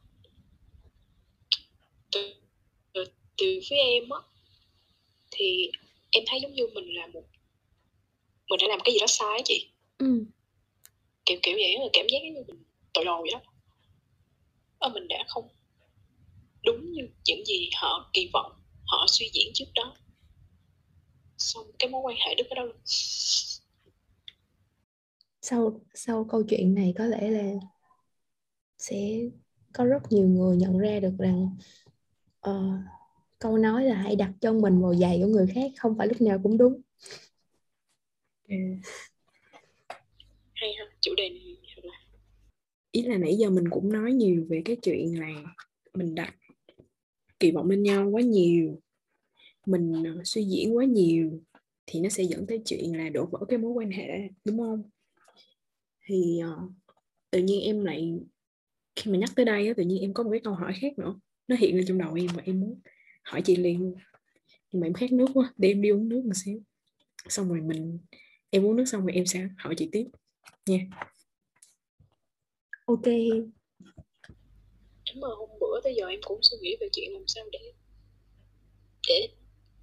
Từ, 2.12 2.34
từ, 2.92 3.04
từ 3.36 3.60
phía 3.68 3.76
em 3.76 4.08
á 4.10 4.18
thì 5.30 5.70
em 6.10 6.24
thấy 6.26 6.40
giống 6.40 6.54
như 6.54 6.66
mình 6.74 6.94
là 6.94 7.06
một 7.06 7.24
mình 8.50 8.58
đã 8.60 8.68
làm 8.68 8.80
cái 8.84 8.92
gì 8.92 8.98
đó 9.00 9.06
sai 9.06 9.42
chị. 9.44 9.68
Ừ. 9.98 10.24
kiểu 11.32 11.40
kiểu 11.42 11.54
vậy 11.56 11.76
là 11.78 11.86
cảm 11.92 12.06
giác 12.12 12.18
như 12.22 12.30
mình 12.34 12.62
tội 12.94 13.04
lỗi 13.04 13.28
đó 13.32 13.40
ở 14.78 14.88
mình 14.88 15.08
đã 15.08 15.16
không 15.28 15.48
đúng 16.64 16.92
như 16.92 17.02
những 17.24 17.44
gì 17.44 17.70
họ 17.74 18.10
kỳ 18.12 18.30
vọng 18.32 18.52
họ 18.86 19.06
suy 19.08 19.30
diễn 19.32 19.50
trước 19.54 19.64
đó. 19.74 19.96
Xong 21.38 21.66
cái 21.78 21.90
mối 21.90 22.02
quan 22.04 22.16
hệ 22.16 22.34
đứt 22.34 22.46
ở 22.50 22.54
đâu 22.54 22.68
sau 25.42 25.80
sau 25.94 26.24
câu 26.24 26.42
chuyện 26.42 26.74
này 26.74 26.94
có 26.98 27.06
lẽ 27.06 27.30
là 27.30 27.52
sẽ 28.78 29.20
có 29.72 29.84
rất 29.84 30.12
nhiều 30.12 30.28
người 30.28 30.56
nhận 30.56 30.78
ra 30.78 31.00
được 31.00 31.14
rằng 31.18 31.56
uh, 32.48 32.80
câu 33.38 33.58
nói 33.58 33.84
là 33.84 33.94
hãy 33.94 34.16
đặt 34.16 34.32
chân 34.40 34.60
mình 34.60 34.82
vào 34.82 34.94
giày 34.94 35.20
của 35.22 35.28
người 35.28 35.46
khác 35.54 35.72
không 35.78 35.98
phải 35.98 36.06
lúc 36.06 36.20
nào 36.20 36.40
cũng 36.42 36.58
đúng. 36.58 36.80
Ừ 38.48 38.54
chủ 41.02 41.14
đề 41.16 41.28
này 41.28 41.56
là 41.82 41.98
ý 42.90 43.02
là 43.02 43.18
nãy 43.18 43.36
giờ 43.36 43.50
mình 43.50 43.64
cũng 43.70 43.92
nói 43.92 44.12
nhiều 44.12 44.46
về 44.48 44.62
cái 44.64 44.76
chuyện 44.82 45.20
là 45.20 45.54
mình 45.94 46.14
đặt 46.14 46.34
kỳ 47.40 47.50
vọng 47.50 47.70
lên 47.70 47.82
nhau 47.82 48.10
quá 48.10 48.22
nhiều 48.22 48.80
mình 49.66 50.04
ờ, 50.04 50.20
suy 50.24 50.44
diễn 50.44 50.76
quá 50.76 50.84
nhiều 50.84 51.42
thì 51.86 52.00
nó 52.00 52.08
sẽ 52.08 52.24
dẫn 52.24 52.46
tới 52.46 52.62
chuyện 52.64 52.96
là 52.96 53.08
đổ 53.08 53.26
vỡ 53.26 53.38
cái 53.48 53.58
mối 53.58 53.72
quan 53.72 53.90
hệ 53.90 54.28
đúng 54.44 54.58
không? 54.58 54.82
Thì 56.06 56.40
uh, 56.44 56.72
tự 57.30 57.38
nhiên 57.38 57.62
em 57.62 57.84
lại 57.84 58.20
khi 58.96 59.10
mà 59.10 59.18
nhắc 59.18 59.30
tới 59.36 59.44
đây 59.44 59.74
tự 59.74 59.82
nhiên 59.82 60.00
em 60.00 60.14
có 60.14 60.22
một 60.22 60.30
cái 60.30 60.40
câu 60.44 60.54
hỏi 60.54 60.72
khác 60.80 60.98
nữa. 60.98 61.14
Nó 61.48 61.56
hiện 61.56 61.76
lên 61.76 61.84
trong 61.88 61.98
đầu 61.98 62.14
em 62.14 62.26
và 62.34 62.42
em 62.46 62.60
muốn 62.60 62.80
hỏi 63.24 63.42
chị 63.44 63.56
liền. 63.56 63.80
Luôn 63.80 63.94
nhưng 64.72 64.80
mà 64.80 64.86
em 64.86 64.92
khát 64.92 65.12
nước 65.12 65.26
quá 65.34 65.52
để 65.56 65.68
em 65.68 65.82
đi 65.82 65.88
uống 65.88 66.08
nước 66.08 66.24
một 66.24 66.32
xíu. 66.44 66.60
Xong 67.28 67.48
rồi 67.48 67.60
mình 67.60 67.98
em 68.50 68.66
uống 68.66 68.76
nước 68.76 68.84
xong 68.84 69.02
rồi 69.02 69.12
em 69.12 69.26
sẽ 69.26 69.48
hỏi 69.56 69.74
chị 69.76 69.88
tiếp 69.92 70.04
nha. 70.66 70.78
Ok. 72.86 73.06
Mà 75.14 75.28
hôm 75.38 75.48
bữa 75.60 75.80
tới 75.84 75.94
giờ 75.94 76.06
em 76.06 76.20
cũng 76.22 76.38
suy 76.42 76.56
nghĩ 76.60 76.76
về 76.80 76.88
chuyện 76.92 77.12
làm 77.12 77.22
sao 77.26 77.44
để 77.52 77.72
để 79.08 79.28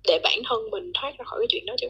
để 0.08 0.19
bản 0.24 0.39
thân 0.45 0.69
mình 0.72 0.91
thoát 0.93 1.15
ra 1.19 1.26
khỏi 1.26 1.39
cái 1.39 1.48
chuyện 1.50 1.65
đó 1.65 1.76
chứ. 1.78 1.88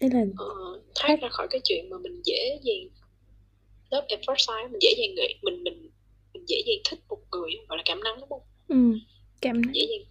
Thế 0.00 0.08
là 0.12 0.24
ờ, 0.36 0.80
thoát 0.94 1.16
ra 1.22 1.28
khỏi 1.28 1.46
cái 1.50 1.60
chuyện 1.64 1.90
mà 1.90 1.98
mình 1.98 2.22
dễ 2.24 2.58
dàng 2.62 2.88
lớp 3.90 4.06
first 4.20 4.36
sight 4.38 4.72
mình 4.72 4.82
dễ 4.82 4.94
dàng 4.98 5.14
nghĩ 5.14 5.34
mình 5.42 5.64
mình 5.64 5.90
mình 6.34 6.44
dễ 6.48 6.56
dàng 6.66 6.78
thích 6.84 6.98
một 7.08 7.20
người 7.30 7.50
gọi 7.68 7.78
là 7.78 7.82
cảm 7.86 8.00
nắng 8.04 8.20
đúng 8.20 8.28
không? 8.28 8.42
Ừ, 8.68 8.76
cảm 9.40 9.62
dễ 9.74 9.86
dàng 9.90 10.10